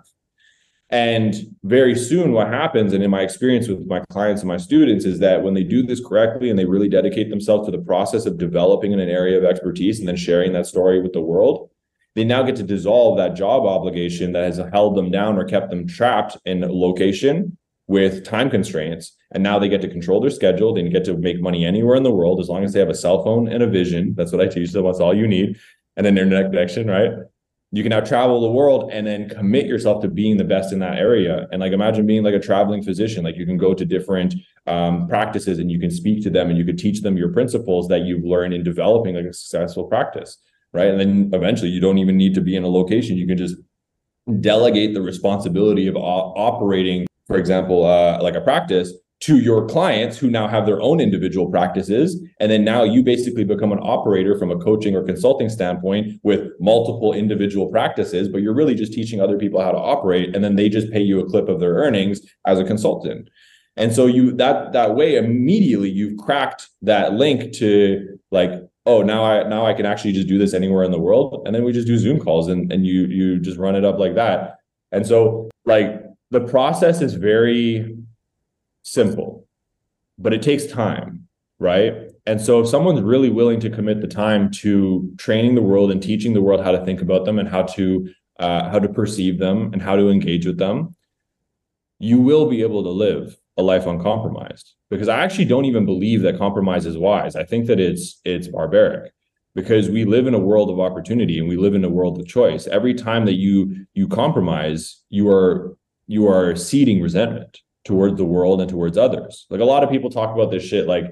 And 0.90 1.36
very 1.64 1.96
soon, 1.96 2.34
what 2.34 2.50
happens, 2.50 2.94
and 2.94 3.04
in 3.04 3.10
my 3.10 3.22
experience 3.22 3.68
with 3.68 3.88
my 3.88 4.02
clients 4.12 4.42
and 4.42 4.48
my 4.48 4.58
students, 4.58 5.06
is 5.06 5.20
that 5.20 5.42
when 5.42 5.56
they 5.56 5.64
do 5.64 5.82
this 5.82 6.06
correctly 6.06 6.50
and 6.50 6.60
they 6.60 6.66
really 6.66 6.90
dedicate 6.90 7.30
themselves 7.30 7.66
to 7.66 7.72
the 7.72 7.84
process 7.84 8.26
of 8.26 8.38
developing 8.38 8.92
in 8.92 9.00
an 9.00 9.10
area 9.10 9.38
of 9.38 9.44
expertise 9.44 10.00
and 10.00 10.08
then 10.08 10.16
sharing 10.16 10.54
that 10.54 10.68
story 10.68 11.02
with 11.02 11.14
the 11.14 11.22
world, 11.22 11.72
they 12.16 12.24
now 12.24 12.44
get 12.44 12.56
to 12.58 12.64
dissolve 12.64 13.18
that 13.18 13.36
job 13.36 13.66
obligation 13.66 14.34
that 14.34 14.44
has 14.44 14.62
held 14.72 14.96
them 14.96 15.10
down 15.10 15.38
or 15.38 15.46
kept 15.46 15.72
them 15.72 15.88
trapped 15.88 16.38
in 16.46 16.62
location 16.62 17.58
with 17.88 18.24
time 18.24 18.50
constraints. 18.50 19.16
And 19.32 19.42
now 19.42 19.58
they 19.58 19.70
get 19.70 19.82
to 19.82 19.90
control 19.90 20.22
their 20.22 20.30
schedule. 20.30 20.74
They 20.74 20.88
get 20.90 21.06
to 21.06 21.18
make 21.18 21.42
money 21.42 21.66
anywhere 21.66 21.96
in 21.96 22.04
the 22.04 22.12
world 22.12 22.40
as 22.40 22.50
long 22.50 22.64
as 22.64 22.74
they 22.74 22.80
have 22.80 22.90
a 22.90 22.96
cell 22.96 23.24
phone 23.24 23.48
and 23.48 23.64
a 23.64 23.68
vision. 23.68 24.14
That's 24.16 24.32
what 24.32 24.42
I 24.42 24.48
teach 24.48 24.72
them. 24.72 24.86
That's 24.86 25.00
all 25.00 25.16
you 25.16 25.28
need. 25.28 25.58
And 25.98 26.06
an 26.06 26.18
internet 26.18 26.52
connection, 26.52 26.88
right? 26.88 27.12
You 27.74 27.84
can 27.84 27.90
now 27.90 28.00
travel 28.00 28.40
the 28.40 28.52
world 28.52 28.92
and 28.94 29.06
then 29.06 29.28
commit 29.28 29.66
yourself 29.66 30.02
to 30.04 30.08
being 30.08 30.38
the 30.38 30.44
best 30.44 30.72
in 30.72 30.80
that 30.80 30.98
area. 30.98 31.48
And 31.52 31.60
like 31.60 31.74
imagine 31.74 32.06
being 32.06 32.24
like 32.24 32.36
a 32.36 32.40
traveling 32.40 32.84
physician. 32.84 33.24
Like 33.24 33.36
you 33.36 33.46
can 33.46 33.58
go 33.58 33.74
to 33.74 33.84
different 33.84 34.36
um, 34.68 35.08
practices 35.08 35.60
and 35.60 35.72
you 35.72 35.80
can 35.80 35.92
speak 35.92 36.24
to 36.24 36.30
them 36.30 36.50
and 36.50 36.58
you 36.58 36.64
could 36.64 36.78
teach 36.78 37.02
them 37.02 37.18
your 37.18 37.34
principles 37.34 37.88
that 37.90 38.04
you've 38.04 38.24
learned 38.24 38.54
in 38.54 38.64
developing 38.64 39.16
like 39.16 39.26
a 39.26 39.34
successful 39.34 39.86
practice 39.86 40.38
right? 40.74 40.88
And 40.88 41.00
then 41.00 41.30
eventually 41.34 41.70
you 41.70 41.80
don't 41.80 42.00
even 42.00 42.18
need 42.18 42.34
to 42.34 42.42
be 42.42 42.56
in 42.56 42.64
a 42.64 42.68
location. 42.68 43.16
You 43.16 43.28
can 43.28 43.38
just 43.38 43.56
delegate 44.40 44.94
the 44.94 45.02
responsibility 45.02 45.88
of 45.88 45.96
operating, 45.96 47.06
for 47.28 47.38
example, 47.38 47.86
uh, 47.86 48.22
like 48.22 48.36
a 48.36 48.42
practice 48.42 48.92
to 49.24 49.38
your 49.38 49.66
clients 49.66 50.18
who 50.18 50.30
now 50.30 50.50
have 50.50 50.66
their 50.66 50.82
own 50.82 51.00
individual 51.00 51.50
practices. 51.50 52.22
And 52.42 52.52
then 52.52 52.66
now 52.66 52.84
you 52.84 53.02
basically 53.02 53.46
become 53.46 53.72
an 53.72 53.80
operator 53.82 54.38
from 54.38 54.52
a 54.52 54.58
coaching 54.58 54.98
or 54.98 55.04
consulting 55.06 55.48
standpoint 55.48 56.20
with 56.24 56.52
multiple 56.60 57.14
individual 57.14 57.68
practices, 57.68 58.28
but 58.28 58.42
you're 58.42 58.54
really 58.54 58.76
just 58.76 58.92
teaching 58.92 59.22
other 59.22 59.38
people 59.38 59.62
how 59.62 59.72
to 59.72 59.78
operate. 59.78 60.36
And 60.36 60.44
then 60.44 60.58
they 60.58 60.68
just 60.68 60.92
pay 60.92 61.00
you 61.00 61.22
a 61.22 61.26
clip 61.26 61.48
of 61.48 61.62
their 61.62 61.76
earnings 61.76 62.20
as 62.46 62.60
a 62.60 62.66
consultant. 62.66 63.30
And 63.78 63.94
so 63.94 64.08
you 64.08 64.34
that 64.34 64.74
that 64.74 64.96
way 64.96 65.16
immediately 65.16 65.90
you've 65.90 66.18
cracked 66.18 66.70
that 66.82 67.14
link 67.14 67.54
to 67.54 68.20
like, 68.30 68.52
oh, 68.86 69.04
now 69.04 69.24
I 69.24 69.48
now 69.48 69.66
I 69.66 69.74
can 69.74 69.86
actually 69.86 70.12
just 70.12 70.28
do 70.28 70.38
this 70.38 70.54
anywhere 70.54 70.84
in 70.84 70.92
the 70.92 71.00
world. 71.00 71.44
And 71.46 71.56
then 71.56 71.64
we 71.64 71.72
just 71.72 71.88
do 71.88 71.98
Zoom 71.98 72.20
calls 72.20 72.50
and, 72.50 72.72
and 72.74 72.86
you 72.86 73.06
you 73.06 73.40
just 73.40 73.58
run 73.58 73.78
it 73.78 73.86
up 73.86 74.00
like 74.00 74.16
that. 74.16 74.58
And 74.92 75.08
so 75.08 75.50
like 75.66 76.04
the 76.30 76.42
process 76.42 77.02
is 77.02 77.14
very 77.14 78.03
simple, 78.84 79.48
but 80.18 80.34
it 80.34 80.42
takes 80.42 80.68
time, 80.68 81.28
right? 81.60 81.94
And 82.26 82.40
so 82.40 82.62
if 82.62 82.70
someone's 82.70 83.02
really 83.02 83.30
willing 83.30 83.60
to 83.62 83.70
commit 83.70 84.02
the 84.02 84.08
time 84.08 84.52
to 84.62 85.12
training 85.18 85.56
the 85.56 85.62
world 85.62 85.92
and 85.92 86.02
teaching 86.02 86.34
the 86.34 86.42
world 86.42 86.64
how 86.64 86.72
to 86.72 86.86
think 86.86 87.02
about 87.02 87.26
them 87.26 87.40
and 87.40 87.50
how 87.50 87.64
to 87.64 88.10
uh, 88.40 88.70
how 88.70 88.80
to 88.80 88.90
perceive 88.90 89.40
them 89.40 89.72
and 89.74 89.82
how 89.82 89.96
to 89.96 90.10
engage 90.10 90.46
with 90.46 90.58
them, 90.58 90.96
you 92.00 92.20
will 92.20 92.50
be 92.50 92.62
able 92.62 92.84
to 92.84 92.90
live 92.90 93.38
a 93.58 93.62
life 93.62 93.86
uncompromised. 93.86 94.74
Because 94.90 95.08
I 95.08 95.24
actually 95.24 95.46
don't 95.46 95.66
even 95.66 95.86
believe 95.86 96.22
that 96.22 96.38
compromise 96.38 96.86
is 96.86 96.98
wise. 96.98 97.36
I 97.36 97.44
think 97.44 97.68
that 97.68 97.80
it's 97.80 98.20
it's 98.26 98.48
barbaric 98.48 99.14
because 99.56 99.90
we 99.90 100.04
live 100.06 100.28
in 100.28 100.34
a 100.34 100.40
world 100.40 100.70
of 100.70 100.80
opportunity 100.80 101.38
and 101.38 101.48
we 101.48 101.58
live 101.58 101.76
in 101.76 101.84
a 101.84 101.90
world 101.90 102.20
of 102.20 102.28
choice. 102.28 102.68
Every 102.68 102.94
time 102.94 103.26
that 103.26 103.36
you 103.36 103.86
you 103.94 104.08
compromise, 104.08 105.02
you 105.10 105.30
are 105.30 105.78
you 106.08 106.28
are 106.28 106.56
seeding 106.56 107.02
resentment 107.02 107.60
towards 107.86 108.18
the 108.18 108.26
world 108.26 108.62
and 108.62 108.70
towards 108.70 108.98
others. 108.98 109.46
Like 109.50 109.62
a 109.62 109.66
lot 109.66 109.84
of 109.84 109.90
people 109.90 110.10
talk 110.10 110.34
about 110.34 110.52
this 110.52 110.64
shit 110.64 110.88
like 110.88 111.06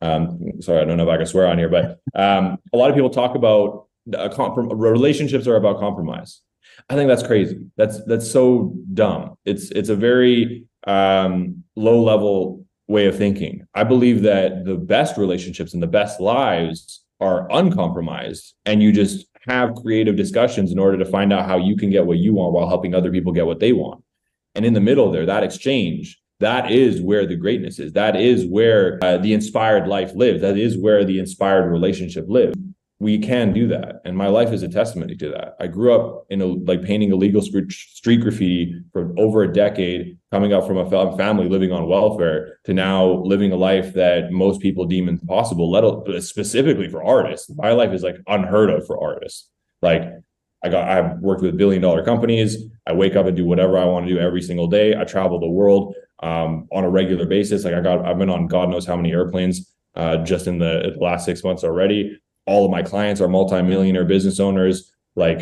um 0.00 0.60
sorry, 0.60 0.80
I 0.80 0.84
don't 0.84 0.96
know 0.96 1.04
if 1.04 1.08
I 1.08 1.16
can 1.16 1.26
swear 1.26 1.46
on 1.46 1.58
here, 1.58 1.68
but 1.68 2.00
um 2.14 2.58
a 2.72 2.76
lot 2.76 2.90
of 2.90 2.96
people 2.96 3.10
talk 3.10 3.34
about 3.34 3.86
comp- 4.32 4.72
relationships 4.72 5.46
are 5.46 5.56
about 5.56 5.78
compromise. 5.78 6.40
I 6.88 6.94
think 6.94 7.08
that's 7.08 7.22
crazy. 7.22 7.66
That's 7.76 8.04
that's 8.04 8.30
so 8.30 8.74
dumb. 8.92 9.36
It's 9.44 9.70
it's 9.70 9.88
a 9.88 9.96
very 9.96 10.66
um 10.86 11.64
low 11.76 12.02
level 12.02 12.64
way 12.86 13.06
of 13.06 13.16
thinking. 13.16 13.66
I 13.74 13.84
believe 13.84 14.22
that 14.22 14.64
the 14.64 14.74
best 14.74 15.16
relationships 15.16 15.72
and 15.72 15.82
the 15.82 15.86
best 15.86 16.20
lives 16.20 17.02
are 17.20 17.50
uncompromised 17.50 18.54
and 18.66 18.82
you 18.82 18.92
just 18.92 19.26
have 19.46 19.74
creative 19.76 20.16
discussions 20.16 20.72
in 20.72 20.78
order 20.78 20.98
to 20.98 21.04
find 21.04 21.32
out 21.32 21.46
how 21.46 21.56
you 21.56 21.76
can 21.76 21.90
get 21.90 22.06
what 22.06 22.18
you 22.18 22.34
want 22.34 22.52
while 22.52 22.68
helping 22.68 22.94
other 22.94 23.10
people 23.10 23.32
get 23.32 23.46
what 23.46 23.60
they 23.60 23.72
want. 23.72 24.02
And 24.54 24.64
in 24.64 24.74
the 24.74 24.80
middle 24.80 25.10
there, 25.10 25.26
that 25.26 25.42
exchange, 25.44 26.20
that 26.40 26.70
is 26.70 27.00
where 27.00 27.26
the 27.26 27.36
greatness 27.36 27.78
is. 27.78 27.92
That 27.92 28.16
is 28.16 28.44
where 28.46 28.98
uh, 29.02 29.18
the 29.18 29.32
inspired 29.32 29.86
life 29.88 30.12
lives. 30.14 30.42
That 30.42 30.58
is 30.58 30.76
where 30.76 31.04
the 31.04 31.18
inspired 31.18 31.70
relationship 31.70 32.26
lives. 32.28 32.56
We 33.00 33.18
can 33.18 33.52
do 33.52 33.68
that. 33.68 34.00
And 34.04 34.16
my 34.16 34.28
life 34.28 34.52
is 34.52 34.62
a 34.62 34.68
testimony 34.68 35.16
to 35.16 35.28
that. 35.30 35.56
I 35.60 35.66
grew 35.66 35.94
up 35.94 36.26
in 36.30 36.40
a 36.40 36.46
like 36.46 36.82
painting 36.82 37.12
illegal 37.12 37.42
street 37.42 38.20
graffiti 38.20 38.80
for 38.92 39.12
over 39.18 39.42
a 39.42 39.52
decade, 39.52 40.18
coming 40.32 40.52
up 40.52 40.66
from 40.66 40.78
a 40.78 41.16
family 41.16 41.48
living 41.48 41.72
on 41.72 41.88
welfare 41.88 42.58
to 42.64 42.72
now 42.72 43.22
living 43.24 43.52
a 43.52 43.56
life 43.56 43.94
that 43.94 44.30
most 44.30 44.60
people 44.60 44.86
deem 44.86 45.08
impossible, 45.08 45.70
let 45.70 45.84
alone 45.84 46.20
specifically 46.20 46.88
for 46.88 47.04
artists. 47.04 47.50
My 47.56 47.72
life 47.72 47.92
is 47.92 48.02
like 48.02 48.16
unheard 48.26 48.70
of 48.70 48.86
for 48.86 49.02
artists. 49.02 49.50
Like 49.82 50.02
I 50.64 50.70
got 50.70 50.88
I've 50.88 51.18
worked 51.18 51.42
with 51.42 51.56
billion 51.56 51.82
dollar 51.82 52.02
companies. 52.02 52.56
I 52.86 52.92
wake 52.94 53.16
up 53.16 53.26
and 53.26 53.36
do 53.36 53.44
whatever 53.44 53.78
I 53.78 53.84
want 53.84 54.06
to 54.06 54.14
do 54.14 54.18
every 54.18 54.42
single 54.42 54.66
day. 54.66 54.96
I 54.96 55.04
travel 55.04 55.38
the 55.38 55.46
world 55.46 55.94
um, 56.22 56.66
on 56.72 56.84
a 56.84 56.90
regular 56.90 57.26
basis. 57.26 57.64
Like 57.64 57.74
I 57.74 57.80
got 57.80 58.04
I've 58.04 58.18
been 58.18 58.30
on 58.30 58.46
God 58.46 58.70
knows 58.70 58.86
how 58.86 58.96
many 58.96 59.12
airplanes 59.12 59.70
uh, 59.94 60.18
just 60.18 60.46
in 60.46 60.58
the, 60.58 60.96
last 60.98 61.24
six 61.24 61.44
months 61.44 61.62
already. 61.62 62.18
All 62.46 62.64
of 62.64 62.70
my 62.70 62.82
clients 62.82 63.20
are 63.20 63.28
multimillionaire 63.28 64.04
business 64.04 64.40
owners. 64.40 64.90
Like 65.14 65.40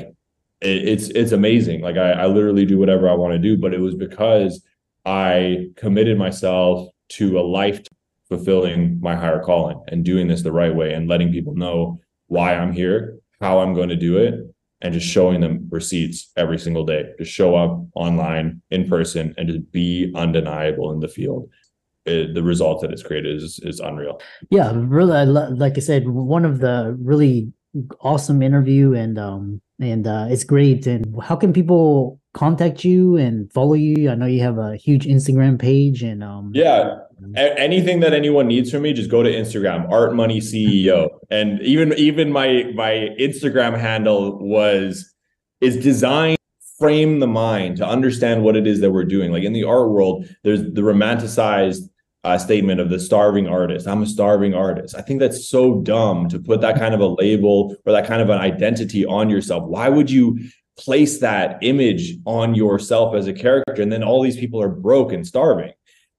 it, 0.61 0.89
it's 0.89 1.09
it's 1.11 1.33
amazing. 1.33 1.83
Like 1.83 1.97
I, 1.97 2.13
I 2.13 2.27
literally 2.27 2.67
do 2.67 2.79
whatever 2.79 3.09
I 3.09 3.15
want 3.15 3.33
to 3.33 3.39
do, 3.39 3.57
but 3.57 3.73
it 3.73 3.81
was 3.81 3.95
because 3.95 4.63
I 5.05 5.69
committed 5.77 6.19
myself 6.19 6.89
to 7.11 7.39
a 7.39 7.43
life 7.43 7.81
fulfilling 8.29 8.99
my 9.01 9.15
higher 9.15 9.43
calling 9.43 9.81
and 9.89 10.05
doing 10.05 10.27
this 10.27 10.43
the 10.43 10.53
right 10.53 10.75
way 10.75 10.95
and 10.95 11.09
letting 11.09 11.31
people 11.31 11.55
know 11.55 12.01
why 12.27 12.55
I'm 12.55 12.73
here, 12.73 13.19
how 13.41 13.61
I'm 13.61 13.75
going 13.75 13.91
to 13.91 13.97
do 13.97 14.17
it, 14.17 14.52
and 14.83 14.93
just 14.93 15.07
showing 15.07 15.41
them 15.41 15.69
receipts 15.71 16.31
every 16.37 16.59
single 16.59 16.85
day. 16.85 17.05
Just 17.19 17.33
show 17.33 17.57
up 17.57 17.81
online, 17.95 18.61
in 18.71 18.89
person, 18.89 19.35
and 19.39 19.49
just 19.49 19.73
be 19.73 20.13
undeniable 20.15 20.93
in 20.93 21.01
the 21.01 21.09
field. 21.09 21.49
It, 22.05 22.35
the 22.35 22.43
result 22.43 22.83
that 22.83 22.91
it's 22.91 23.03
created 23.03 23.37
is 23.37 23.61
is 23.63 23.79
unreal. 23.79 24.21
Yeah, 24.51 24.73
really. 24.75 25.25
Like 25.25 25.77
I 25.77 25.81
said, 25.81 26.09
one 26.09 26.45
of 26.45 26.59
the 26.59 26.97
really 27.01 27.53
awesome 28.01 28.43
interview, 28.43 28.93
and 28.93 29.19
um, 29.19 29.61
and 29.81 30.07
uh, 30.07 30.27
it's 30.29 30.43
great. 30.45 30.87
And 30.89 31.15
how 31.23 31.37
can 31.37 31.53
people 31.53 32.21
contact 32.35 32.85
you 32.85 33.17
and 33.17 33.53
follow 33.53 33.75
you? 33.75 34.11
I 34.11 34.17
know 34.17 34.27
you 34.27 34.43
have 34.43 34.59
a 34.59 34.77
huge 34.77 35.07
Instagram 35.07 35.61
page, 35.61 36.03
and 36.03 36.25
um, 36.25 36.51
yeah, 36.55 36.97
a- 37.37 37.59
anything 37.59 38.01
that 38.01 38.13
anyone 38.13 38.47
needs 38.47 38.71
from 38.71 38.83
me, 38.83 38.93
just 38.93 39.11
go 39.11 39.23
to 39.23 39.31
Instagram, 39.31 39.91
Art 39.91 40.15
Money 40.15 40.41
CEO. 40.41 41.09
and 41.31 41.61
even 41.63 41.93
even 41.95 42.33
my 42.33 42.71
my 42.75 43.09
Instagram 43.19 43.79
handle 43.79 44.39
was 44.39 45.13
is 45.61 45.77
designed 45.77 46.39
frame 46.79 47.21
the 47.21 47.29
mind 47.29 47.77
to 47.77 47.87
understand 47.87 48.43
what 48.43 48.57
it 48.57 48.67
is 48.67 48.81
that 48.81 48.91
we're 48.91 49.05
doing. 49.05 49.31
Like 49.31 49.45
in 49.45 49.53
the 49.53 49.63
art 49.63 49.91
world, 49.91 50.27
there's 50.43 50.63
the 50.63 50.81
romanticized 50.81 51.89
uh, 52.25 52.39
statement 52.39 52.81
of 52.81 52.91
the 52.91 52.99
starving 52.99 53.47
artist. 53.47 53.87
I'm 53.87 54.03
a 54.03 54.07
starving 54.07 54.53
artist. 54.53 54.97
I 54.97 55.01
think 55.01 55.21
that's 55.21 55.49
so 55.49 55.81
dumb 55.83 56.29
to 56.29 56.41
put 56.41 56.61
that 56.61 56.79
kind 56.79 56.93
of 56.93 57.01
a 57.01 57.07
label 57.07 57.77
or 57.87 57.93
that 57.93 58.07
kind 58.07 58.21
of 58.21 58.31
an 58.31 58.39
identity 58.39 59.07
on 59.07 59.31
yourself. 59.31 59.63
Why 59.65 59.89
would 59.89 60.11
you 60.11 60.41
place 60.77 61.19
that 61.19 61.59
image 61.63 62.17
on 62.25 62.57
yourself 62.57 63.15
as 63.15 63.29
a 63.29 63.33
character 63.33 63.81
and 63.81 63.93
then 63.93 64.03
all 64.03 64.23
these 64.23 64.37
people 64.37 64.61
are 64.61 64.69
broke 64.69 65.13
and 65.13 65.27
starving? 65.27 65.73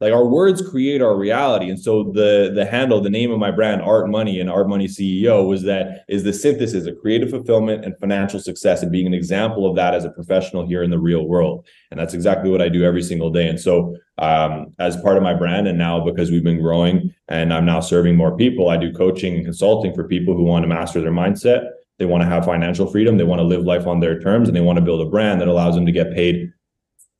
Like 0.04 0.12
our 0.12 0.26
words 0.26 0.62
create 0.62 1.02
our 1.02 1.16
reality. 1.16 1.70
And 1.70 1.80
so 1.80 2.12
the 2.12 2.52
the 2.54 2.66
handle 2.66 3.00
the 3.00 3.10
name 3.10 3.32
of 3.32 3.40
my 3.40 3.52
brand 3.52 3.82
art 3.82 4.10
money 4.10 4.42
and 4.42 4.50
art 4.50 4.68
money 4.68 4.86
ceo 4.86 5.48
was 5.48 5.64
that 5.64 6.04
is 6.10 6.24
the 6.26 6.34
synthesis 6.34 6.86
of 6.86 7.00
creative 7.00 7.30
fulfillment 7.30 7.86
and 7.86 7.98
financial 8.02 8.42
success 8.42 8.84
and 8.84 8.92
being 8.92 9.08
an 9.08 9.14
example 9.14 9.66
of 9.66 9.78
that 9.78 9.94
as 9.94 10.04
a 10.04 10.10
professional 10.10 10.68
here 10.68 10.84
in 10.84 10.92
the 10.92 11.00
real 11.00 11.26
world. 11.26 11.66
And 11.90 11.98
that's 11.98 12.14
exactly 12.14 12.52
what 12.52 12.62
i 12.62 12.68
do 12.68 12.84
every 12.84 13.02
single 13.02 13.30
day. 13.30 13.48
And 13.48 13.58
so 13.58 13.96
um, 14.18 14.74
as 14.78 14.98
part 14.98 15.16
of 15.16 15.24
my 15.24 15.34
brand 15.34 15.70
and 15.70 15.78
now 15.78 16.04
because 16.04 16.32
we've 16.32 16.44
been 16.44 16.62
growing 16.62 17.16
and 17.30 17.54
i'm 17.54 17.66
now 17.66 17.80
serving 17.80 18.16
more 18.18 18.36
people 18.36 18.70
i 18.70 18.78
do 18.78 18.92
coaching 18.92 19.36
and 19.36 19.46
consulting 19.46 19.96
for 19.96 20.04
people 20.04 20.36
who 20.36 20.44
want 20.44 20.64
to 20.64 20.68
master 20.68 21.00
their 21.00 21.14
mindset. 21.14 21.70
They 21.98 22.06
want 22.06 22.24
to 22.24 22.28
have 22.28 22.44
financial 22.44 22.88
freedom. 22.92 23.18
They 23.18 23.24
want 23.24 23.40
to 23.40 23.48
live 23.48 23.64
life 23.64 23.88
on 23.88 24.02
their 24.02 24.20
terms 24.20 24.50
and 24.50 24.58
they 24.58 24.62
want 24.68 24.78
to 24.80 24.84
build 24.84 25.00
a 25.08 25.10
brand 25.10 25.40
that 25.40 25.48
allows 25.48 25.76
them 25.76 25.86
to 25.86 25.94
get 25.94 26.14
paid 26.14 26.52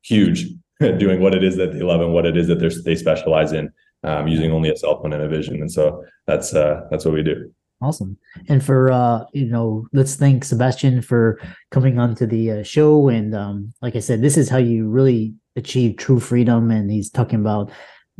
huge 0.02 0.48
doing 0.98 1.20
what 1.20 1.34
it 1.34 1.44
is 1.44 1.56
that 1.56 1.72
they 1.72 1.80
love 1.80 2.00
and 2.00 2.12
what 2.12 2.26
it 2.26 2.36
is 2.36 2.48
that 2.48 2.82
they 2.84 2.94
specialize 2.94 3.52
in, 3.52 3.70
um, 4.02 4.28
using 4.28 4.52
only 4.52 4.70
a 4.70 4.76
cell 4.76 5.00
phone 5.00 5.12
and 5.12 5.22
a 5.22 5.28
vision. 5.28 5.56
And 5.56 5.70
so 5.70 6.04
that's 6.26 6.54
uh, 6.54 6.82
that's 6.90 7.04
what 7.04 7.14
we 7.14 7.22
do. 7.22 7.52
Awesome. 7.80 8.16
And 8.48 8.64
for 8.64 8.90
uh, 8.90 9.24
you 9.32 9.46
know, 9.46 9.86
let's 9.92 10.16
thank 10.16 10.44
Sebastian 10.44 11.02
for 11.02 11.40
coming 11.70 11.98
onto 11.98 12.26
the 12.26 12.50
uh, 12.50 12.62
show. 12.62 13.08
And 13.08 13.34
um, 13.34 13.72
like 13.82 13.96
I 13.96 14.00
said, 14.00 14.22
this 14.22 14.36
is 14.36 14.48
how 14.48 14.58
you 14.58 14.88
really 14.88 15.34
achieve 15.56 15.96
true 15.96 16.20
freedom. 16.20 16.70
And 16.70 16.90
he's 16.90 17.10
talking 17.10 17.40
about 17.40 17.70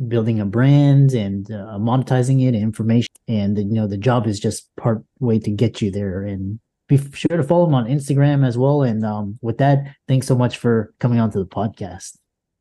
building 0.07 0.39
a 0.39 0.45
brand 0.45 1.13
and 1.13 1.49
uh, 1.49 1.77
monetizing 1.79 2.45
it, 2.47 2.53
information, 2.53 3.13
and 3.27 3.57
you 3.57 3.73
know, 3.73 3.87
the 3.87 3.97
job 3.97 4.27
is 4.27 4.39
just 4.39 4.69
part 4.75 5.03
way 5.19 5.39
to 5.39 5.49
get 5.49 5.81
you 5.81 5.89
there. 5.89 6.21
And 6.21 6.59
be 6.87 6.97
sure 6.97 7.37
to 7.37 7.43
follow 7.43 7.67
him 7.67 7.73
on 7.73 7.87
Instagram 7.87 8.45
as 8.45 8.57
well. 8.57 8.83
And 8.83 9.03
um, 9.03 9.39
with 9.41 9.57
that, 9.57 9.95
thanks 10.07 10.27
so 10.27 10.35
much 10.35 10.57
for 10.57 10.93
coming 10.99 11.19
onto 11.19 11.39
the 11.39 11.47
podcast. 11.47 12.17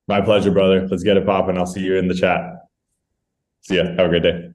My 0.06 0.20
pleasure, 0.20 0.50
brother. 0.50 0.86
Let's 0.86 1.02
get 1.02 1.16
it 1.16 1.24
popping. 1.24 1.56
I'll 1.56 1.64
see 1.64 1.80
you 1.80 1.96
in 1.96 2.08
the 2.08 2.14
chat. 2.14 2.40
See 3.62 3.76
ya. 3.76 3.84
Have 3.84 4.00
a 4.00 4.08
great 4.08 4.22
day. 4.22 4.50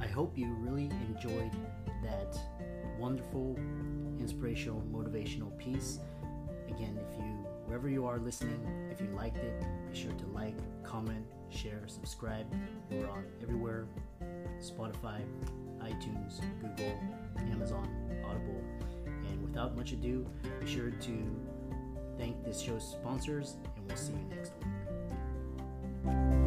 I 0.00 0.06
hope 0.06 0.38
you 0.38 0.54
really 0.60 0.90
enjoyed 1.14 1.52
that 2.02 2.38
wonderful, 2.98 3.58
inspirational, 4.18 4.82
motivational 4.90 5.54
piece. 5.58 5.98
Again, 6.68 6.98
if 6.98 7.18
you, 7.18 7.24
wherever 7.66 7.90
you 7.90 8.06
are 8.06 8.18
listening, 8.18 8.58
if 8.90 9.02
you 9.02 9.08
liked 9.08 9.36
it, 9.36 9.62
be 9.92 9.98
sure 9.98 10.12
to 10.12 10.26
like, 10.28 10.56
comment, 10.82 11.26
share, 11.50 11.82
subscribe. 11.88 12.46
We're 12.90 13.06
on 13.06 13.26
everywhere 13.42 13.86
Spotify, 14.60 15.20
iTunes, 15.80 16.40
Google, 16.62 16.98
Amazon, 17.52 17.86
Audible 18.24 18.64
without 19.56 19.74
much 19.74 19.92
ado, 19.92 20.26
be 20.60 20.66
sure 20.66 20.90
to 20.90 21.40
thank 22.18 22.44
this 22.44 22.60
show's 22.60 22.86
sponsors, 22.86 23.56
and 23.74 23.88
we'll 23.88 23.96
see 23.96 24.12
you 24.12 24.36
next 24.36 24.52
week. 26.04 26.45